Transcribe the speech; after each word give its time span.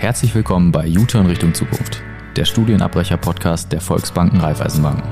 Herzlich 0.00 0.34
willkommen 0.34 0.72
bei 0.72 0.88
U-Turn 0.88 1.26
Richtung 1.26 1.52
Zukunft, 1.52 2.02
der 2.34 2.46
Studienabbrecher-Podcast 2.46 3.70
der 3.70 3.82
Volksbanken 3.82 4.40
Raiffeisenbanken. 4.40 5.02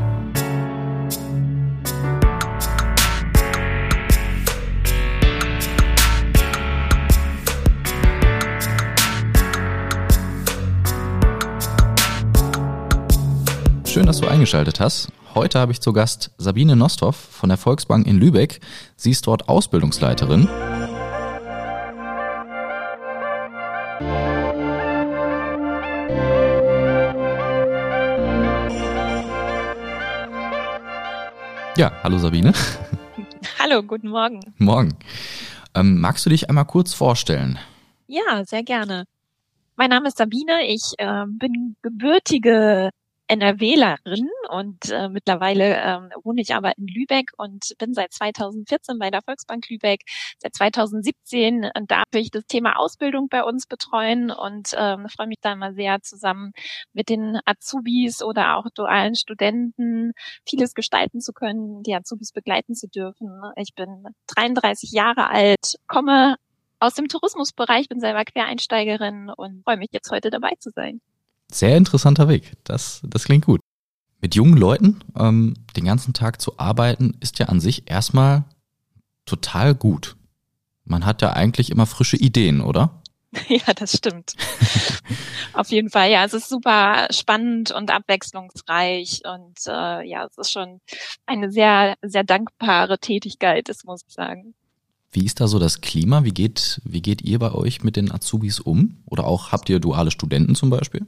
Schön, 13.84 14.06
dass 14.06 14.20
du 14.20 14.26
eingeschaltet 14.26 14.80
hast. 14.80 15.12
Heute 15.34 15.60
habe 15.60 15.72
ich 15.72 15.82
zu 15.82 15.92
Gast 15.92 16.30
Sabine 16.38 16.76
Nosthoff 16.76 17.14
von 17.14 17.50
der 17.50 17.58
Volksbank 17.58 18.06
in 18.06 18.16
Lübeck. 18.18 18.60
Sie 18.96 19.10
ist 19.10 19.26
dort 19.26 19.50
Ausbildungsleiterin. 19.50 20.48
Ja, 31.78 31.92
hallo 32.02 32.18
Sabine. 32.18 32.52
Hallo, 33.60 33.84
guten 33.84 34.08
Morgen. 34.08 34.40
Morgen. 34.58 34.96
Ähm, 35.76 36.00
magst 36.00 36.26
du 36.26 36.30
dich 36.30 36.48
einmal 36.48 36.64
kurz 36.64 36.92
vorstellen? 36.92 37.56
Ja, 38.08 38.44
sehr 38.44 38.64
gerne. 38.64 39.04
Mein 39.76 39.90
Name 39.90 40.08
ist 40.08 40.18
Sabine. 40.18 40.66
Ich 40.66 40.94
äh, 40.98 41.24
bin 41.28 41.76
gebürtige 41.80 42.90
NRWlerin 43.28 44.28
und 44.48 44.90
äh, 44.90 45.08
mittlerweile 45.08 45.76
ähm, 45.76 46.10
wohne 46.22 46.40
ich 46.40 46.54
aber 46.54 46.76
in 46.78 46.86
Lübeck 46.86 47.30
und 47.36 47.74
bin 47.78 47.94
seit 47.94 48.12
2014 48.12 48.98
bei 48.98 49.10
der 49.10 49.22
Volksbank 49.22 49.68
Lübeck. 49.68 50.02
Seit 50.38 50.54
2017 50.54 51.64
äh, 51.64 51.70
darf 51.86 52.04
ich 52.14 52.30
das 52.30 52.46
Thema 52.46 52.78
Ausbildung 52.78 53.28
bei 53.28 53.44
uns 53.44 53.66
betreuen 53.66 54.30
und 54.30 54.70
ähm, 54.76 55.08
freue 55.08 55.28
mich 55.28 55.38
da 55.42 55.52
immer 55.52 55.74
sehr 55.74 56.00
zusammen 56.02 56.52
mit 56.92 57.08
den 57.08 57.38
Azubis 57.44 58.22
oder 58.22 58.56
auch 58.56 58.66
dualen 58.74 59.14
Studenten 59.14 60.12
vieles 60.46 60.74
gestalten 60.74 61.20
zu 61.20 61.32
können, 61.32 61.82
die 61.82 61.94
Azubis 61.94 62.32
begleiten 62.32 62.74
zu 62.74 62.88
dürfen. 62.88 63.28
Ich 63.56 63.74
bin 63.74 64.04
33 64.28 64.92
Jahre 64.92 65.28
alt, 65.30 65.76
komme 65.86 66.36
aus 66.80 66.94
dem 66.94 67.08
Tourismusbereich, 67.08 67.88
bin 67.88 68.00
selber 68.00 68.24
Quereinsteigerin 68.24 69.30
und 69.36 69.64
freue 69.64 69.76
mich 69.76 69.90
jetzt 69.92 70.10
heute 70.10 70.30
dabei 70.30 70.54
zu 70.58 70.70
sein. 70.70 71.00
Sehr 71.50 71.76
interessanter 71.76 72.28
Weg. 72.28 72.52
Das, 72.64 73.00
das 73.04 73.24
klingt 73.24 73.46
gut. 73.46 73.60
Mit 74.20 74.34
jungen 74.34 74.56
Leuten 74.56 75.00
ähm, 75.16 75.54
den 75.76 75.84
ganzen 75.84 76.12
Tag 76.12 76.40
zu 76.40 76.58
arbeiten, 76.58 77.16
ist 77.20 77.38
ja 77.38 77.46
an 77.46 77.60
sich 77.60 77.90
erstmal 77.90 78.44
total 79.24 79.74
gut. 79.74 80.16
Man 80.84 81.06
hat 81.06 81.22
ja 81.22 81.32
eigentlich 81.32 81.70
immer 81.70 81.86
frische 81.86 82.16
Ideen, 82.16 82.60
oder? 82.60 83.02
Ja, 83.48 83.74
das 83.74 83.92
stimmt. 83.92 84.34
Auf 85.52 85.68
jeden 85.70 85.90
Fall, 85.90 86.10
ja, 86.10 86.24
es 86.24 86.32
ist 86.32 86.48
super 86.48 87.08
spannend 87.10 87.70
und 87.70 87.90
abwechslungsreich 87.90 89.20
und 89.24 89.58
äh, 89.66 90.08
ja, 90.08 90.26
es 90.26 90.38
ist 90.38 90.50
schon 90.50 90.80
eine 91.26 91.50
sehr, 91.50 91.96
sehr 92.02 92.24
dankbare 92.24 92.98
Tätigkeit, 92.98 93.68
das 93.68 93.84
muss 93.84 94.02
ich 94.06 94.14
sagen. 94.14 94.54
Wie 95.10 95.24
ist 95.24 95.40
da 95.40 95.46
so 95.46 95.58
das 95.58 95.80
Klima? 95.80 96.24
Wie 96.24 96.32
geht, 96.32 96.80
wie 96.84 97.02
geht 97.02 97.22
ihr 97.22 97.38
bei 97.38 97.52
euch 97.52 97.82
mit 97.82 97.96
den 97.96 98.10
Azubis 98.12 98.60
um? 98.60 98.98
Oder 99.06 99.26
auch 99.26 99.52
habt 99.52 99.68
ihr 99.68 99.80
duale 99.80 100.10
Studenten 100.10 100.54
zum 100.54 100.70
Beispiel? 100.70 101.06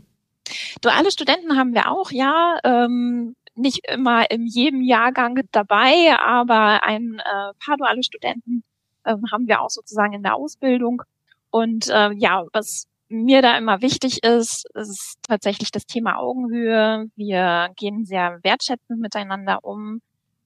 Duale 0.81 1.11
Studenten 1.11 1.57
haben 1.57 1.75
wir 1.75 1.91
auch, 1.91 2.11
ja. 2.11 2.59
Ähm, 2.65 3.37
nicht 3.55 3.87
immer 3.89 4.31
in 4.31 4.47
jedem 4.47 4.81
Jahrgang 4.83 5.41
dabei, 5.53 6.17
aber 6.19 6.83
ein 6.85 7.19
äh, 7.19 7.53
paar 7.65 7.77
duale 7.77 8.03
Studenten 8.03 8.63
ähm, 9.05 9.25
haben 9.31 9.49
wir 9.49 9.61
auch 9.61 9.71
sozusagen 9.71 10.13
in 10.13 10.23
der 10.23 10.37
Ausbildung. 10.37 11.03
Und 11.51 11.89
äh, 11.89 12.13
ja, 12.15 12.45
was 12.53 12.87
mir 13.09 13.43
da 13.43 13.59
immer 13.59 13.83
wichtig 13.83 14.23
ist, 14.23 14.67
ist 14.75 15.19
tatsächlich 15.27 15.71
das 15.73 15.85
Thema 15.85 16.19
Augenhöhe. 16.19 17.07
Wir 17.17 17.71
gehen 17.77 18.05
sehr 18.05 18.39
wertschätzend 18.43 19.01
miteinander 19.01 19.65
um. 19.65 20.01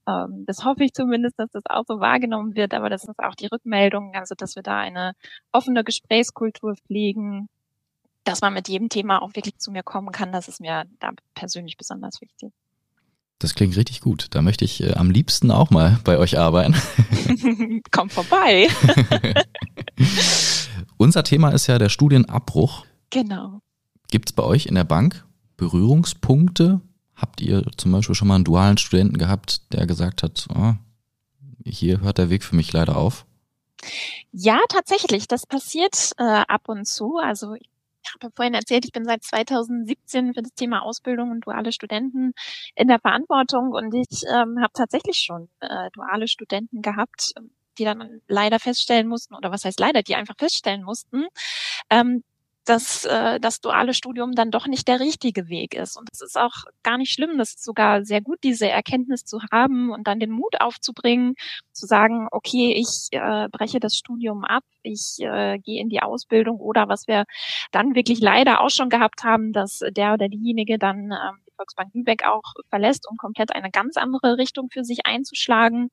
Ähm, 0.09 0.45
das 0.47 0.65
hoffe 0.65 0.85
ich 0.85 0.93
zumindest, 0.95 1.39
dass 1.39 1.51
das 1.51 1.65
auch 1.69 1.85
so 1.87 2.01
wahrgenommen 2.01 2.55
wird, 2.55 2.75
aber 2.75 2.91
das 2.91 3.05
ist 3.05 3.19
auch 3.19 3.35
die 3.35 3.47
Rückmeldung, 3.47 4.15
also 4.15 4.35
dass 4.35 4.57
wir 4.57 4.63
da 4.63 4.79
eine 4.79 5.13
offene 5.53 5.85
Gesprächskultur 5.85 6.77
pflegen, 6.77 7.49
dass 8.25 8.41
man 8.41 8.55
mit 8.55 8.69
jedem 8.69 8.89
Thema 8.89 9.23
auch 9.23 9.35
wirklich 9.35 9.59
zu 9.59 9.71
mir 9.71 9.83
kommen 9.83 10.11
kann, 10.13 10.33
das 10.33 10.49
ist 10.49 10.61
mir 10.61 10.85
da 10.99 11.11
persönlich 11.35 11.77
besonders 11.77 12.21
wichtig. 12.21 12.53
Das 13.39 13.55
klingt 13.55 13.77
richtig 13.77 14.01
gut. 14.01 14.29
Da 14.31 14.43
möchte 14.43 14.65
ich 14.65 14.83
äh, 14.83 14.95
am 14.95 15.11
liebsten 15.11 15.51
auch 15.51 15.71
mal 15.71 15.99
bei 16.05 16.19
euch 16.19 16.39
arbeiten. 16.39 16.75
Komm 17.91 18.11
vorbei. 18.11 18.69
Unser 20.97 21.25
Thema 21.25 21.51
ist 21.51 21.67
ja 21.67 21.79
der 21.79 21.89
Studienabbruch. 21.89 22.87
Genau. 23.11 23.61
Gibt 24.09 24.31
es 24.31 24.33
bei 24.33 24.43
euch 24.43 24.67
in 24.67 24.75
der 24.75 24.85
Bank 24.85 25.27
Berührungspunkte? 25.57 26.81
Habt 27.15 27.41
ihr 27.41 27.65
zum 27.77 27.93
Beispiel 27.93 28.15
schon 28.15 28.29
mal 28.29 28.37
einen 28.37 28.45
dualen 28.45 28.79
Studenten 28.79 29.19
gehabt, 29.19 29.73
der 29.73 29.87
gesagt 29.87 30.23
hat, 30.23 30.47
oh, 30.55 30.75
hier 31.65 32.01
hört 32.01 32.19
der 32.19 32.31
Weg 32.31 32.45
für 32.45 32.57
mich 32.57 32.73
leider 32.73 32.97
auf? 32.97 33.27
Ja, 34.33 34.61
tatsächlich. 34.69 35.29
Das 35.29 35.47
passiert 35.47 36.13
äh, 36.19 36.23
ab 36.23 36.69
und 36.69 36.87
zu. 36.87 37.19
Also 37.19 37.55
ich 37.55 37.69
ich 38.05 38.15
habe 38.23 38.33
vorhin 38.35 38.55
erzählt, 38.55 38.85
ich 38.85 38.93
bin 38.93 39.05
seit 39.05 39.23
2017 39.23 40.35
für 40.35 40.43
das 40.43 40.55
Thema 40.55 40.83
Ausbildung 40.83 41.31
und 41.31 41.47
duale 41.47 41.73
Studenten 41.73 42.33
in 42.75 42.89
der 42.89 43.01
Verantwortung 43.01 43.73
und 43.73 43.95
ich 43.95 44.23
ähm, 44.29 44.59
habe 44.61 44.73
tatsächlich 44.75 45.17
schon 45.19 45.49
äh, 45.61 45.91
duale 45.93 46.29
Studenten 46.29 46.83
gehabt, 46.83 47.35
die 47.79 47.85
dann 47.85 48.21
leider 48.29 48.61
feststellen 48.61 49.09
mussten, 49.09 49.35
oder 49.35 49.51
was 49.51 49.65
heißt 49.65 49.81
leider, 49.81 50.03
die 50.03 50.15
einfach 50.15 50.37
feststellen 50.39 50.83
mussten, 50.83 51.27
ähm, 51.91 52.23
dass 52.65 53.05
äh, 53.05 53.39
das 53.41 53.61
duale 53.61 53.95
Studium 53.95 54.33
dann 54.33 54.51
doch 54.51 54.67
nicht 54.67 54.89
der 54.89 55.01
richtige 55.01 55.49
Weg 55.49 55.75
ist. 55.75 55.97
Und 55.97 56.09
es 56.13 56.21
ist 56.21 56.39
auch 56.39 56.65
gar 56.83 56.99
nicht 56.99 57.13
schlimm. 57.13 57.39
Das 57.39 57.51
ist 57.51 57.65
sogar 57.65 58.05
sehr 58.05 58.21
gut, 58.21 58.39
diese 58.43 58.69
Erkenntnis 58.69 59.25
zu 59.25 59.41
haben 59.53 59.91
und 59.91 60.07
dann 60.07 60.21
den 60.21 60.31
Mut 60.31 60.61
aufzubringen, 60.61 61.35
zu 61.73 61.87
sagen, 61.87 62.29
okay, 62.31 62.73
ich 62.77 63.09
äh, 63.13 63.49
breche 63.51 63.81
das 63.81 63.97
Studium 63.97 64.45
ab, 64.45 64.65
ich 64.83 65.19
äh, 65.21 65.59
gehe 65.59 65.81
in 65.81 65.89
die 65.89 66.03
Ausbildung 66.03 66.59
oder 66.59 66.89
was 66.89 67.07
wir 67.07 67.25
dann 67.73 67.95
wirklich 67.95 68.21
leider 68.21 68.61
auch 68.61 68.71
schon 68.71 68.89
gehabt 68.89 69.25
haben, 69.25 69.53
dass 69.53 69.81
der 69.91 70.15
oder 70.15 70.29
diejenige 70.29 70.79
dann 70.79 71.13
ähm, 71.13 71.44
Volksbank 71.57 71.95
Lübeck 71.95 72.25
auch 72.27 72.55
verlässt, 72.69 73.09
um 73.09 73.17
komplett 73.17 73.55
eine 73.55 73.71
ganz 73.71 73.97
andere 73.97 74.39
Richtung 74.39 74.69
für 74.71 74.85
sich 74.85 75.07
einzuschlagen. 75.07 75.91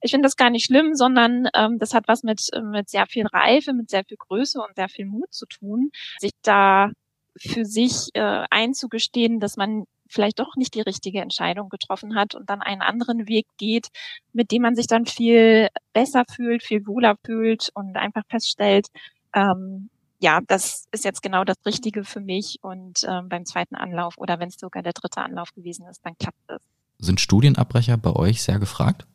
Ich 0.00 0.10
finde 0.10 0.26
das 0.26 0.36
gar 0.36 0.50
nicht 0.50 0.66
schlimm, 0.66 0.94
sondern 0.94 1.48
ähm, 1.54 1.78
das 1.78 1.94
hat 1.94 2.08
was 2.08 2.22
mit, 2.22 2.40
mit 2.62 2.88
sehr 2.88 3.06
viel 3.06 3.26
Reife, 3.26 3.72
mit 3.72 3.90
sehr 3.90 4.04
viel 4.04 4.16
Größe 4.16 4.60
und 4.60 4.76
sehr 4.76 4.88
viel 4.88 5.06
Mut 5.06 5.32
zu 5.32 5.46
tun, 5.46 5.90
sich 6.18 6.32
da 6.42 6.90
für 7.36 7.64
sich 7.64 8.08
äh, 8.14 8.44
einzugestehen, 8.50 9.40
dass 9.40 9.56
man 9.56 9.84
vielleicht 10.08 10.40
doch 10.40 10.56
nicht 10.56 10.74
die 10.74 10.80
richtige 10.80 11.20
Entscheidung 11.20 11.68
getroffen 11.68 12.16
hat 12.16 12.34
und 12.34 12.50
dann 12.50 12.60
einen 12.60 12.82
anderen 12.82 13.28
Weg 13.28 13.46
geht, 13.58 13.88
mit 14.32 14.50
dem 14.50 14.62
man 14.62 14.74
sich 14.74 14.86
dann 14.86 15.06
viel 15.06 15.68
besser 15.92 16.24
fühlt, 16.28 16.62
viel 16.62 16.86
wohler 16.86 17.16
fühlt 17.24 17.70
und 17.74 17.96
einfach 17.96 18.24
feststellt, 18.28 18.88
ähm, 19.34 19.88
ja, 20.20 20.40
das 20.46 20.86
ist 20.92 21.04
jetzt 21.04 21.22
genau 21.22 21.44
das 21.44 21.56
Richtige 21.64 22.04
für 22.04 22.20
mich 22.20 22.58
und 22.60 23.00
ähm, 23.08 23.28
beim 23.28 23.46
zweiten 23.46 23.74
Anlauf 23.74 24.18
oder 24.18 24.38
wenn 24.38 24.48
es 24.48 24.56
sogar 24.56 24.82
der 24.82 24.92
dritte 24.92 25.22
Anlauf 25.22 25.52
gewesen 25.54 25.86
ist, 25.86 26.04
dann 26.04 26.16
klappt 26.18 26.38
es. 26.48 26.62
Sind 26.98 27.20
Studienabbrecher 27.20 27.96
bei 27.96 28.12
euch 28.14 28.42
sehr 28.42 28.58
gefragt? 28.58 29.06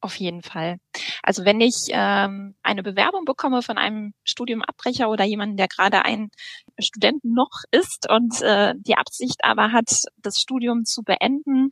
Auf 0.00 0.16
jeden 0.16 0.42
Fall. 0.42 0.78
Also 1.22 1.44
wenn 1.44 1.60
ich 1.60 1.88
ähm, 1.90 2.54
eine 2.62 2.82
Bewerbung 2.82 3.24
bekomme 3.24 3.62
von 3.62 3.78
einem 3.78 4.14
Studiumabbrecher 4.24 5.08
oder 5.08 5.24
jemanden, 5.24 5.56
der 5.56 5.68
gerade 5.68 6.04
ein 6.04 6.30
Student 6.78 7.24
noch 7.24 7.62
ist 7.70 8.08
und 8.08 8.42
äh, 8.42 8.74
die 8.76 8.96
Absicht 8.96 9.44
aber 9.44 9.72
hat, 9.72 10.04
das 10.18 10.40
Studium 10.40 10.84
zu 10.84 11.02
beenden, 11.02 11.70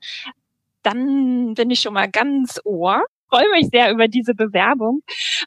dann 0.83 1.55
bin 1.55 1.71
ich 1.71 1.81
schon 1.81 1.94
mal 1.94 2.09
ganz 2.09 2.60
ohr 2.65 3.05
freue 3.30 3.50
mich 3.52 3.68
sehr 3.72 3.91
über 3.92 4.08
diese 4.08 4.34
Bewerbung. 4.34 5.02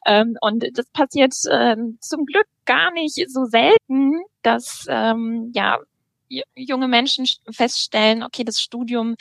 Ähm, 0.06 0.36
und 0.40 0.64
das 0.76 0.86
passiert 0.90 1.34
ähm, 1.50 1.98
zum 2.00 2.26
Glück 2.26 2.46
gar 2.64 2.92
nicht 2.92 3.14
so 3.30 3.44
selten, 3.44 4.22
dass 4.42 4.86
ähm, 4.88 5.50
ja 5.54 5.78
junge 6.56 6.88
Menschen 6.88 7.26
feststellen, 7.50 8.22
okay, 8.22 8.44
das 8.44 8.60
Studium 8.60 9.16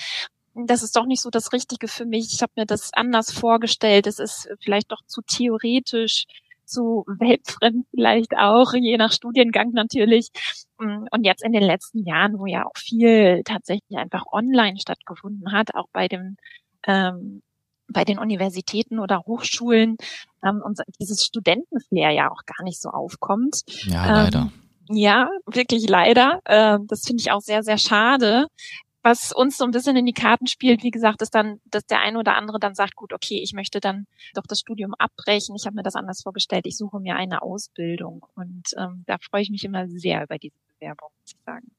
das 0.55 0.83
ist 0.83 0.95
doch 0.95 1.05
nicht 1.05 1.21
so 1.21 1.29
das 1.29 1.51
Richtige 1.51 1.87
für 1.87 2.05
mich. 2.05 2.31
Ich 2.33 2.41
habe 2.41 2.51
mir 2.55 2.65
das 2.65 2.93
anders 2.93 3.31
vorgestellt. 3.31 4.07
Es 4.07 4.19
ist 4.19 4.47
vielleicht 4.61 4.91
doch 4.91 5.01
zu 5.07 5.21
theoretisch, 5.21 6.25
zu 6.65 7.03
weltfremd 7.07 7.87
vielleicht 7.91 8.37
auch, 8.37 8.73
je 8.73 8.97
nach 8.97 9.11
Studiengang 9.11 9.71
natürlich. 9.71 10.29
Und 10.77 11.23
jetzt 11.23 11.43
in 11.43 11.53
den 11.53 11.63
letzten 11.63 12.05
Jahren, 12.05 12.39
wo 12.39 12.45
ja 12.45 12.65
auch 12.65 12.77
viel 12.77 13.41
tatsächlich 13.43 13.97
einfach 13.97 14.25
online 14.31 14.79
stattgefunden 14.79 15.51
hat, 15.51 15.75
auch 15.75 15.87
bei 15.91 16.07
dem 16.07 16.37
ähm, 16.85 17.41
bei 17.87 18.05
den 18.05 18.19
Universitäten 18.19 18.99
oder 18.99 19.23
Hochschulen 19.25 19.97
ähm, 20.43 20.61
und 20.63 20.79
dieses 20.99 21.25
Studentenflair 21.25 22.11
ja 22.11 22.31
auch 22.31 22.43
gar 22.45 22.63
nicht 22.63 22.81
so 22.81 22.89
aufkommt. 22.89 23.61
Ja, 23.85 24.23
leider. 24.23 24.51
Ähm, 24.89 24.95
ja, 24.95 25.29
wirklich 25.45 25.87
leider. 25.87 26.39
Äh, 26.45 26.79
das 26.87 27.03
finde 27.05 27.21
ich 27.21 27.31
auch 27.31 27.41
sehr, 27.41 27.63
sehr 27.63 27.77
schade. 27.77 28.47
was 29.03 29.33
uns 29.33 29.57
so 29.57 29.65
ein 29.65 29.71
bisschen 29.71 29.97
in 29.97 30.05
die 30.05 30.13
Karten 30.13 30.47
spielt, 30.47 30.81
wie 30.81 30.89
gesagt, 30.89 31.21
ist 31.21 31.35
dann, 31.35 31.59
dass 31.65 31.85
der 31.85 31.99
eine 31.99 32.17
oder 32.17 32.35
andere 32.35 32.57
dann 32.57 32.73
sagt, 32.73 32.95
gut, 32.95 33.11
okay, 33.11 33.41
ich 33.43 33.51
möchte 33.53 33.81
dann 33.81 34.07
doch 34.33 34.43
das 34.47 34.59
Studium 34.59 34.93
abbrechen. 34.97 35.55
Ich 35.57 35.65
habe 35.65 35.75
mir 35.75 35.83
das 35.83 35.95
anders 35.95 36.21
vorgestellt. 36.23 36.65
Ich 36.65 36.77
suche 36.77 37.01
mir 37.01 37.17
eine 37.17 37.41
Ausbildung. 37.41 38.25
Und 38.35 38.69
ähm, 38.77 39.03
da 39.05 39.17
freue 39.17 39.41
ich 39.41 39.49
mich 39.49 39.65
immer 39.65 39.89
sehr 39.89 40.23
über 40.23 40.37
diese 40.37 40.55
Bewerbung, 40.79 41.09
muss 41.19 41.33
ich 41.33 41.43
sagen. 41.45 41.69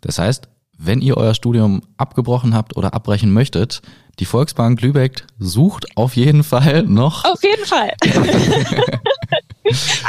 Das 0.00 0.18
heißt, 0.20 0.48
wenn 0.78 1.00
ihr 1.00 1.16
euer 1.16 1.34
Studium 1.34 1.82
abgebrochen 1.96 2.54
habt 2.54 2.76
oder 2.76 2.94
abbrechen 2.94 3.32
möchtet, 3.32 3.82
die 4.20 4.24
Volksbank 4.24 4.80
Lübeck 4.80 5.26
sucht 5.38 5.96
auf 5.96 6.16
jeden 6.16 6.44
Fall 6.44 6.84
noch. 6.84 7.24
Auf 7.24 7.42
jeden 7.42 7.66
Fall. 7.66 7.92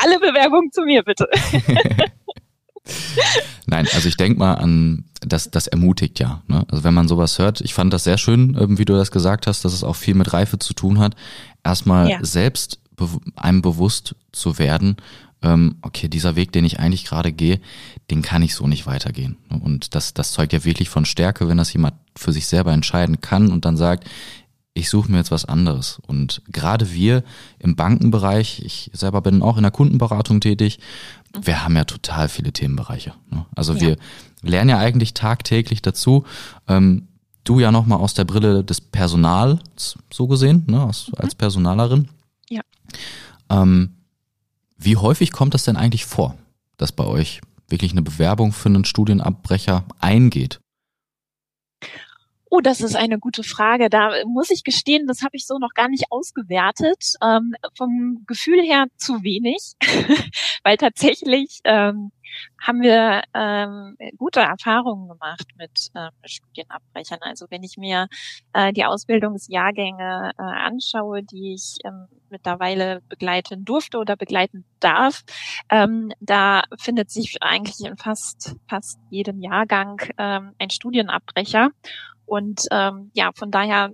Alle 0.04 0.20
Bewerbungen 0.20 0.72
zu 0.72 0.84
mir, 0.84 1.04
bitte. 1.04 1.28
Nein, 3.66 3.88
also 3.94 4.08
ich 4.08 4.18
denke 4.18 4.40
mal 4.40 4.54
an, 4.56 5.06
das, 5.22 5.52
das 5.52 5.68
ermutigt 5.68 6.20
ja. 6.20 6.42
Ne? 6.48 6.66
Also 6.70 6.84
wenn 6.84 6.94
man 6.94 7.08
sowas 7.08 7.38
hört, 7.40 7.62
ich 7.62 7.74
fand 7.74 7.94
das 7.94 8.04
sehr 8.04 8.18
schön, 8.18 8.58
ähm, 8.60 8.78
wie 8.78 8.86
du 8.86 8.94
das 8.94 9.12
gesagt 9.12 9.48
hast, 9.48 9.66
dass 9.66 9.74
es 9.74 9.84
auch 9.84 9.96
viel 9.96 10.16
mit 10.16 10.34
Reife 10.34 10.60
zu 10.60 10.74
tun 10.74 11.00
hat. 11.00 11.16
Erstmal 11.64 12.10
ja. 12.10 12.20
selbst 12.24 12.80
einem 13.36 13.62
bewusst 13.62 14.16
zu 14.32 14.60
werden, 14.60 14.98
ähm, 15.42 15.78
okay, 15.82 16.08
dieser 16.08 16.36
Weg, 16.36 16.52
den 16.52 16.66
ich 16.66 16.80
eigentlich 16.80 17.06
gerade 17.06 17.32
gehe, 17.32 17.60
den 18.12 18.22
kann 18.22 18.42
ich 18.42 18.56
so 18.56 18.68
nicht 18.68 18.86
weitergehen. 18.88 19.38
Und 19.50 19.96
das, 19.96 20.14
das 20.14 20.32
zeugt 20.32 20.54
ja 20.54 20.66
wirklich 20.66 20.90
von 20.90 21.06
Stärke, 21.06 21.48
wenn 21.48 21.58
das 21.58 21.72
jemand 21.74 21.96
für 22.16 22.34
sich 22.34 22.48
selber 22.48 22.74
entscheiden 22.74 23.22
kann 23.22 23.52
und 23.52 23.66
dann 23.66 23.78
sagt, 23.78 24.06
ich 24.74 24.90
suche 24.90 25.12
mir 25.12 25.18
jetzt 25.18 25.32
was 25.32 25.46
anderes. 25.46 26.00
Und 26.08 26.42
gerade 26.48 26.92
wir 26.94 27.24
im 27.60 27.76
Bankenbereich, 27.76 28.62
ich 28.64 28.92
selber 28.94 29.22
bin 29.22 29.42
auch 29.42 29.58
in 29.58 29.64
der 29.64 29.72
Kundenberatung 29.72 30.42
tätig, 30.42 30.80
wir 31.40 31.64
haben 31.64 31.76
ja 31.76 31.84
total 31.84 32.30
viele 32.30 32.52
Themenbereiche. 32.52 33.14
Ne? 33.30 33.46
Also 33.56 33.74
ja. 33.74 33.82
wir 33.82 33.98
lernen 34.42 34.70
ja 34.70 34.78
eigentlich 34.80 35.14
tagtäglich 35.14 35.82
dazu. 35.82 36.26
Ähm, 36.68 37.08
du 37.44 37.60
ja 37.60 37.72
nochmal 37.72 38.00
aus 38.00 38.14
der 38.14 38.26
Brille 38.26 38.64
des 38.64 38.82
Personals, 38.82 39.98
so 40.12 40.28
gesehen, 40.28 40.66
ne? 40.68 40.84
als, 40.84 41.08
mhm. 41.08 41.14
als 41.18 41.36
Personalerin. 41.36 42.10
Ja. 42.50 42.62
Ähm, 43.50 43.96
wie 44.80 44.96
häufig 44.96 45.32
kommt 45.32 45.54
das 45.54 45.66
denn 45.66 45.78
eigentlich 45.78 46.06
vor, 46.06 46.36
dass 46.78 46.92
bei 46.92 47.06
euch 47.06 47.42
wirklich 47.68 47.92
eine 47.92 48.02
Bewerbung 48.02 48.52
für 48.52 48.70
einen 48.70 48.86
Studienabbrecher 48.86 49.86
eingeht? 50.00 50.60
Oh, 52.52 52.62
das 52.62 52.82
ist 52.82 52.96
eine 52.96 53.20
gute 53.20 53.44
Frage. 53.44 53.90
Da 53.90 54.12
muss 54.26 54.50
ich 54.50 54.64
gestehen, 54.64 55.06
das 55.06 55.22
habe 55.22 55.38
ich 55.38 55.46
so 55.46 55.60
noch 55.60 55.74
gar 55.76 55.88
nicht 55.88 56.06
ausgewertet. 56.10 57.14
Ähm, 57.22 57.54
vom 57.78 58.24
Gefühl 58.26 58.62
her 58.62 58.88
zu 58.98 59.22
wenig, 59.22 59.74
weil 60.64 60.78
tatsächlich 60.78 61.60
ähm, 61.64 62.12
haben 62.62 62.82
wir 62.82 63.24
ähm, 63.34 63.98
gute 64.18 64.42
Erfahrungen 64.42 65.10
gemacht 65.10 65.46
mit 65.58 65.90
ähm, 65.96 66.10
Studienabbrechern. 66.26 67.20
Also 67.22 67.46
wenn 67.50 67.64
ich 67.64 67.78
mir 67.78 68.08
äh, 68.54 68.74
die 68.74 68.86
Ausbildungsjahrgänge 68.86 70.32
äh, 70.38 70.42
anschaue, 70.42 71.24
die 71.24 71.54
ich 71.54 71.78
ähm, 71.84 72.08
mittlerweile 72.30 73.02
begleiten 73.10 73.66
durfte 73.66 73.98
oder 73.98 74.16
begleiten 74.16 74.66
darf, 74.80 75.24
ähm, 75.70 76.12
da 76.20 76.64
findet 76.80 77.12
sich 77.12 77.38
eigentlich 77.42 77.86
in 77.86 77.98
fast 77.98 78.56
fast 78.68 79.00
jedem 79.10 79.40
Jahrgang 79.40 80.02
ähm, 80.18 80.54
ein 80.60 80.70
Studienabbrecher. 80.70 81.70
Und 82.26 82.66
ähm, 82.72 83.12
ja, 83.14 83.32
von 83.34 83.50
daher 83.50 83.92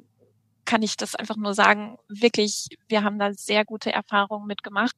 kann 0.66 0.82
ich 0.82 0.98
das 0.98 1.16
einfach 1.16 1.38
nur 1.38 1.54
sagen, 1.54 1.98
wirklich, 2.10 2.68
wir 2.88 3.04
haben 3.04 3.20
da 3.20 3.34
sehr 3.34 3.64
gute 3.66 3.94
Erfahrungen 3.94 4.48
mitgemacht. 4.48 4.96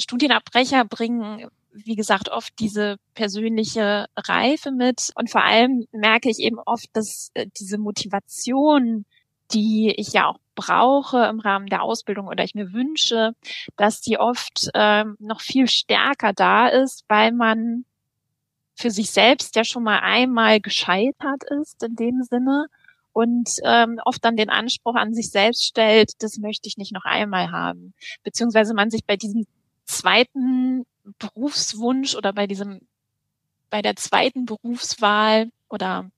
Studienabbrecher 0.00 0.84
bringen, 0.84 1.48
wie 1.84 1.96
gesagt, 1.96 2.30
oft 2.30 2.52
diese 2.58 2.96
persönliche 3.14 4.06
Reife 4.16 4.70
mit. 4.70 5.10
Und 5.14 5.30
vor 5.30 5.44
allem 5.44 5.86
merke 5.92 6.30
ich 6.30 6.38
eben 6.38 6.58
oft, 6.58 6.88
dass 6.94 7.30
äh, 7.34 7.46
diese 7.58 7.78
Motivation, 7.78 9.04
die 9.52 9.94
ich 9.96 10.12
ja 10.12 10.26
auch 10.26 10.38
brauche 10.54 11.26
im 11.26 11.38
Rahmen 11.38 11.66
der 11.66 11.82
Ausbildung 11.82 12.28
oder 12.28 12.42
ich 12.42 12.54
mir 12.54 12.72
wünsche, 12.72 13.34
dass 13.76 14.00
die 14.00 14.18
oft 14.18 14.70
ähm, 14.74 15.16
noch 15.20 15.40
viel 15.40 15.68
stärker 15.68 16.32
da 16.32 16.68
ist, 16.68 17.04
weil 17.08 17.32
man 17.32 17.84
für 18.74 18.90
sich 18.90 19.10
selbst 19.10 19.54
ja 19.56 19.64
schon 19.64 19.82
mal 19.82 20.00
einmal 20.00 20.60
gescheitert 20.60 21.44
ist 21.60 21.82
in 21.82 21.96
dem 21.96 22.22
Sinne 22.22 22.66
und 23.12 23.50
ähm, 23.64 23.98
oft 24.04 24.22
dann 24.24 24.36
den 24.36 24.50
Anspruch 24.50 24.94
an 24.94 25.14
sich 25.14 25.30
selbst 25.30 25.64
stellt, 25.64 26.22
das 26.22 26.36
möchte 26.36 26.68
ich 26.68 26.76
nicht 26.76 26.92
noch 26.92 27.04
einmal 27.04 27.50
haben. 27.50 27.94
Beziehungsweise 28.22 28.74
man 28.74 28.90
sich 28.90 29.06
bei 29.06 29.16
diesem 29.16 29.46
zweiten 29.86 30.84
Berufswunsch 31.18 32.14
oder 32.14 32.32
bei 32.32 32.46
diesem, 32.46 32.80
bei 33.70 33.82
der 33.82 33.96
zweiten 33.96 34.46
Berufswahl 34.46 35.50
oder 35.68 36.10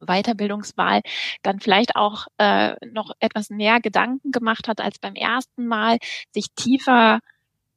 Weiterbildungswahl 0.00 1.02
dann 1.42 1.60
vielleicht 1.60 1.96
auch 1.96 2.26
äh, 2.38 2.74
noch 2.86 3.12
etwas 3.20 3.50
mehr 3.50 3.80
Gedanken 3.80 4.32
gemacht 4.32 4.68
hat 4.68 4.80
als 4.80 4.98
beim 4.98 5.14
ersten 5.14 5.66
Mal, 5.66 5.98
sich 6.32 6.46
tiefer 6.54 7.20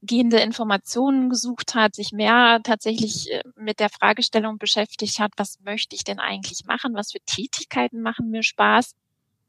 gehende 0.02 0.40
Informationen 0.40 1.30
gesucht 1.30 1.76
hat, 1.76 1.96
sich 1.96 2.12
mehr 2.12 2.60
tatsächlich 2.64 3.32
äh, 3.32 3.42
mit 3.56 3.80
der 3.80 3.90
Fragestellung 3.90 4.58
beschäftigt 4.58 5.20
hat, 5.20 5.32
was 5.38 5.60
möchte 5.62 5.96
ich 5.96 6.04
denn 6.04 6.20
eigentlich 6.20 6.66
machen, 6.66 6.94
was 6.94 7.12
für 7.12 7.22
Tätigkeiten 7.26 8.02
machen 8.02 8.30
mir 8.30 8.44
Spaß. 8.44 8.96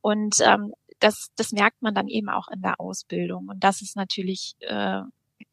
Und 0.01 0.37
ähm, 0.41 0.73
das, 1.01 1.31
das 1.37 1.53
merkt 1.53 1.83
man 1.83 1.95
dann 1.95 2.09
eben 2.09 2.29
auch 2.29 2.49
in 2.49 2.62
der 2.62 2.81
Ausbildung. 2.81 3.49
Und 3.49 3.65
das 3.65 3.83
ist 3.83 3.97
natürlich, 3.97 4.55
äh, 4.61 5.01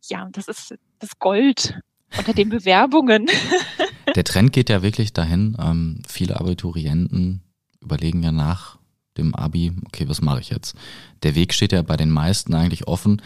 ja, 0.03 0.30
das 0.31 0.48
ist 0.48 0.75
das 1.01 1.19
Gold 1.19 1.80
unter 2.18 2.33
den 2.33 2.50
Bewerbungen. 2.50 3.27
Der 4.15 4.24
Trend 4.24 4.53
geht 4.53 4.69
ja 4.69 4.81
wirklich 4.81 5.13
dahin. 5.13 5.57
Ähm, 5.59 6.01
viele 6.07 6.39
Abiturienten 6.39 7.42
überlegen 7.81 8.24
ja 8.24 8.31
nach 8.31 8.77
dem 9.18 9.36
Abi, 9.36 9.74
okay, 9.86 10.07
was 10.07 10.21
mache 10.21 10.39
ich 10.39 10.50
jetzt? 10.50 10.75
Der 11.24 11.36
Weg 11.36 11.53
steht 11.53 11.71
ja 11.74 11.81
bei 11.81 11.98
den 11.98 12.09
meisten 12.09 12.53
eigentlich 12.53 12.88
offen 12.88 13.21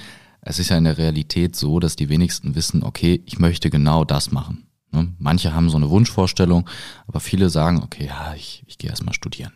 es 0.45 0.59
ist 0.59 0.69
ja 0.69 0.77
in 0.77 0.83
der 0.83 0.97
Realität 0.97 1.55
so, 1.55 1.79
dass 1.79 1.95
die 1.95 2.07
wenigsten 2.07 2.55
wissen, 2.55 2.83
okay, 2.83 3.21
ich 3.25 3.39
möchte 3.39 3.71
genau 3.71 4.05
das 4.05 4.31
machen. 4.31 4.67
Ne? 4.91 5.11
Manche 5.17 5.53
haben 5.53 5.71
so 5.71 5.77
eine 5.77 5.89
Wunschvorstellung, 5.89 6.69
aber 7.07 7.19
viele 7.19 7.49
sagen, 7.49 7.81
okay, 7.83 8.05
ja, 8.05 8.33
ich, 8.35 8.63
ich 8.67 8.77
gehe 8.77 8.91
erstmal 8.91 9.15
studieren. 9.15 9.51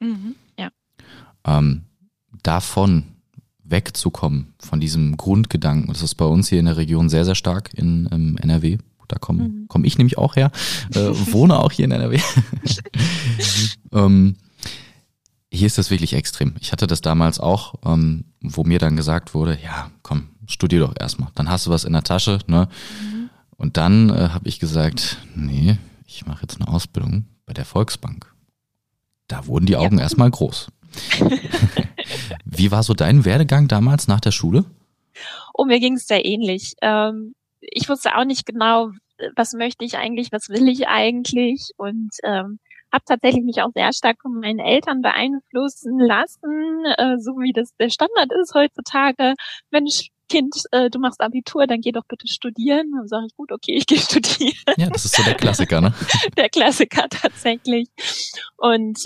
Mhm, 0.00 0.34
ja. 0.58 0.70
Ähm, 1.46 1.84
davon 2.42 3.13
wegzukommen, 3.64 4.54
von 4.58 4.80
diesem 4.80 5.16
Grundgedanken, 5.16 5.92
das 5.92 6.02
ist 6.02 6.14
bei 6.16 6.24
uns 6.26 6.48
hier 6.48 6.60
in 6.60 6.66
der 6.66 6.76
Region 6.76 7.08
sehr, 7.08 7.24
sehr 7.24 7.34
stark 7.34 7.72
in 7.74 8.06
im 8.06 8.36
NRW. 8.36 8.78
Da 9.08 9.18
komme 9.18 9.48
mhm. 9.48 9.64
komm 9.68 9.84
ich 9.84 9.98
nämlich 9.98 10.16
auch 10.16 10.36
her, 10.36 10.50
äh, 10.94 11.10
wohne 11.32 11.58
auch 11.58 11.72
hier 11.72 11.84
in 11.84 11.90
NRW. 11.90 12.20
ähm, 13.92 14.36
hier 15.50 15.66
ist 15.66 15.78
das 15.78 15.90
wirklich 15.90 16.14
extrem. 16.14 16.54
Ich 16.60 16.72
hatte 16.72 16.86
das 16.86 17.00
damals 17.00 17.38
auch, 17.38 17.74
ähm, 17.84 18.24
wo 18.40 18.64
mir 18.64 18.78
dann 18.78 18.96
gesagt 18.96 19.34
wurde, 19.34 19.58
ja, 19.62 19.90
komm, 20.02 20.28
studier 20.46 20.80
doch 20.80 20.94
erstmal. 20.98 21.30
Dann 21.34 21.48
hast 21.48 21.66
du 21.66 21.70
was 21.70 21.84
in 21.84 21.92
der 21.92 22.02
Tasche, 22.02 22.38
ne? 22.46 22.68
Mhm. 23.00 23.30
Und 23.56 23.76
dann 23.76 24.10
äh, 24.10 24.30
habe 24.30 24.48
ich 24.48 24.58
gesagt, 24.58 25.18
nee, 25.34 25.78
ich 26.06 26.26
mache 26.26 26.42
jetzt 26.42 26.60
eine 26.60 26.68
Ausbildung 26.68 27.26
bei 27.46 27.52
der 27.52 27.64
Volksbank. 27.64 28.34
Da 29.28 29.46
wurden 29.46 29.66
die 29.66 29.76
Augen 29.76 29.98
ja. 29.98 30.02
erstmal 30.02 30.30
groß. 30.30 30.68
Wie 32.44 32.70
war 32.70 32.82
so 32.82 32.94
dein 32.94 33.24
Werdegang 33.24 33.68
damals 33.68 34.08
nach 34.08 34.20
der 34.20 34.30
Schule? 34.30 34.64
Oh, 35.54 35.64
mir 35.64 35.80
ging 35.80 35.94
es 35.94 36.06
sehr 36.06 36.24
ähnlich. 36.24 36.74
Ähm, 36.82 37.34
ich 37.60 37.88
wusste 37.88 38.16
auch 38.16 38.24
nicht 38.24 38.46
genau, 38.46 38.90
was 39.36 39.52
möchte 39.52 39.84
ich 39.84 39.96
eigentlich, 39.96 40.32
was 40.32 40.48
will 40.48 40.68
ich 40.68 40.88
eigentlich 40.88 41.70
und 41.76 42.10
ähm, 42.24 42.58
habe 42.92 43.04
tatsächlich 43.06 43.44
mich 43.44 43.62
auch 43.62 43.70
sehr 43.74 43.92
stark 43.92 44.16
von 44.22 44.40
meinen 44.40 44.60
Eltern 44.60 45.02
beeinflussen 45.02 45.98
lassen, 45.98 46.84
äh, 46.96 47.18
so 47.18 47.32
wie 47.32 47.52
das 47.52 47.74
der 47.78 47.90
Standard 47.90 48.30
ist 48.40 48.54
heutzutage. 48.54 49.34
Mensch, 49.70 50.08
Kind, 50.28 50.54
äh, 50.70 50.88
du 50.90 50.98
machst 51.00 51.20
Abitur, 51.20 51.66
dann 51.66 51.80
geh 51.80 51.92
doch 51.92 52.04
bitte 52.08 52.26
studieren. 52.28 52.90
Dann 52.96 53.08
sage 53.08 53.26
ich, 53.26 53.36
gut, 53.36 53.52
okay, 53.52 53.76
ich 53.76 53.86
gehe 53.86 53.98
studieren. 54.00 54.54
Ja, 54.76 54.88
das 54.88 55.04
ist 55.04 55.16
so 55.16 55.22
der 55.22 55.34
Klassiker, 55.34 55.80
ne? 55.80 55.92
der 56.36 56.48
Klassiker 56.48 57.08
tatsächlich. 57.10 57.88
Und 58.56 59.04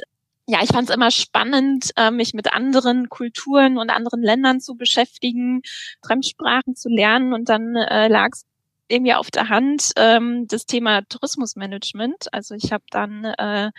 ja, 0.49 0.61
ich 0.63 0.71
fand 0.71 0.89
es 0.89 0.95
immer 0.95 1.11
spannend, 1.11 1.91
äh, 1.97 2.11
mich 2.11 2.33
mit 2.33 2.55
anderen 2.55 3.11
Kulturen 3.11 3.77
und 3.77 3.91
anderen 3.91 4.23
Ländern 4.23 4.61
zu 4.61 4.77
beschäftigen, 4.77 5.61
Fremdsprachen 6.03 6.75
zu 6.75 6.89
lernen 6.89 7.35
und 7.35 7.51
dann 7.51 7.77
äh, 7.77 8.09
lag 8.09 8.31
es 8.33 8.47
irgendwie 8.89 9.13
auf 9.13 9.31
der 9.31 9.51
Hand 9.51 9.93
ähm, 9.97 10.49
das 10.49 10.65
Thema 10.65 11.03
Tourismusmanagement. 11.03 12.33
Also 12.33 12.55
ich 12.55 12.73
habe 12.73 12.85
dann 12.91 13.25
äh, 13.27 13.71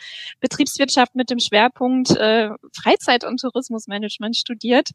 Betriebswirtschaft 0.42 1.16
mit 1.16 1.32
dem 1.32 1.40
Schwerpunkt 1.40 2.12
äh, 2.12 2.52
Freizeit- 2.72 3.24
und 3.24 3.42
Tourismusmanagement 3.42 4.38
studiert 4.38 4.92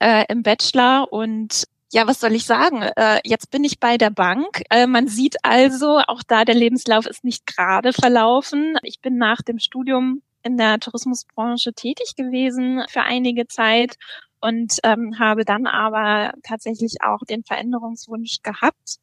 äh, 0.00 0.24
im 0.28 0.42
Bachelor 0.42 1.12
und 1.12 1.62
ja, 1.92 2.08
was 2.08 2.18
soll 2.20 2.32
ich 2.32 2.44
sagen? 2.44 2.82
Äh, 2.82 3.20
jetzt 3.24 3.50
bin 3.50 3.62
ich 3.62 3.78
bei 3.78 3.96
der 3.96 4.10
Bank. 4.10 4.62
Äh, 4.68 4.88
man 4.88 5.06
sieht 5.06 5.36
also, 5.42 6.00
auch 6.06 6.22
da 6.26 6.44
der 6.44 6.56
Lebenslauf 6.56 7.06
ist 7.06 7.24
nicht 7.24 7.46
gerade 7.46 7.94
verlaufen. 7.94 8.76
Ich 8.82 9.00
bin 9.00 9.16
nach 9.16 9.40
dem 9.40 9.58
Studium 9.58 10.22
in 10.48 10.56
der 10.56 10.80
Tourismusbranche 10.80 11.72
tätig 11.74 12.14
gewesen 12.16 12.84
für 12.88 13.02
einige 13.02 13.46
Zeit 13.46 13.96
und 14.40 14.78
ähm, 14.84 15.18
habe 15.18 15.44
dann 15.44 15.66
aber 15.66 16.32
tatsächlich 16.42 16.96
auch 17.02 17.20
den 17.28 17.44
Veränderungswunsch 17.44 18.38
gehabt, 18.42 18.98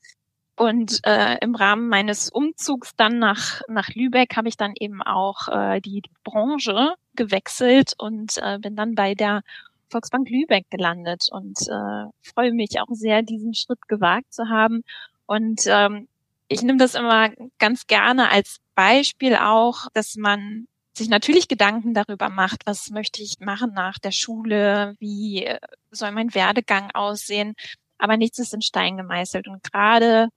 Und 0.57 1.01
äh, 1.05 1.37
im 1.41 1.53
Rahmen 1.55 1.89
meines 1.89 2.29
Umzugs 2.29 2.91
dann 2.95 3.19
nach, 3.19 3.61
nach 3.67 3.89
Lübeck 3.89 4.37
habe 4.37 4.47
ich 4.47 4.55
dann 4.55 4.73
eben 4.79 5.01
auch 5.01 5.49
äh, 5.49 5.81
die 5.81 6.01
Branche 6.23 6.95
gewechselt 7.15 7.93
und 7.97 8.37
äh, 8.37 8.57
bin 8.59 8.75
dann 8.77 8.95
bei 8.95 9.15
der 9.15 9.41
Volksbank 9.89 10.29
Lübeck 10.29 10.65
gelandet 10.69 11.25
und 11.31 11.59
äh, 11.67 12.05
freue 12.21 12.53
mich 12.53 12.79
auch 12.79 12.87
sehr, 12.91 13.21
diesen 13.21 13.53
Schritt 13.53 13.87
gewagt 13.89 14.33
zu 14.33 14.47
haben. 14.49 14.83
Und 15.25 15.63
ähm, 15.67 16.07
ich 16.47 16.61
nehme 16.61 16.77
das 16.79 16.95
immer 16.95 17.31
ganz 17.59 17.85
gerne 17.87 18.31
als 18.31 18.59
Beispiel 18.75 19.35
auch, 19.35 19.87
dass 19.93 20.15
man 20.15 20.67
sich 20.97 21.09
natürlich 21.09 21.47
Gedanken 21.47 21.93
darüber 21.93 22.29
macht, 22.29 22.61
was 22.65 22.89
möchte 22.89 23.21
ich 23.21 23.39
machen 23.39 23.73
nach 23.73 23.99
der 23.99 24.11
Schule, 24.11 24.95
wie 24.99 25.47
soll 25.91 26.11
mein 26.11 26.33
Werdegang 26.33 26.91
aussehen, 26.93 27.55
aber 27.97 28.17
nichts 28.17 28.39
ist 28.39 28.53
in 28.53 28.61
Stein 28.61 28.97
gemeißelt. 28.97 29.47
Und 29.47 29.63
gerade 29.63 30.29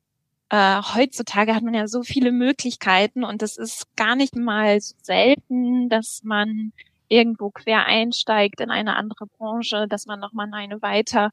äh, 0.50 0.82
heutzutage 0.94 1.54
hat 1.54 1.62
man 1.62 1.74
ja 1.74 1.86
so 1.88 2.02
viele 2.02 2.32
Möglichkeiten 2.32 3.24
und 3.24 3.42
es 3.42 3.56
ist 3.56 3.86
gar 3.96 4.16
nicht 4.16 4.34
mal 4.36 4.80
so 4.80 4.94
selten, 5.02 5.88
dass 5.88 6.22
man 6.24 6.72
irgendwo 7.08 7.50
quer 7.50 7.86
einsteigt 7.86 8.60
in 8.60 8.70
eine 8.70 8.96
andere 8.96 9.26
Branche, 9.26 9.86
dass 9.88 10.06
man 10.06 10.20
nochmal 10.20 10.48
eine 10.52 10.82
weitere 10.82 11.30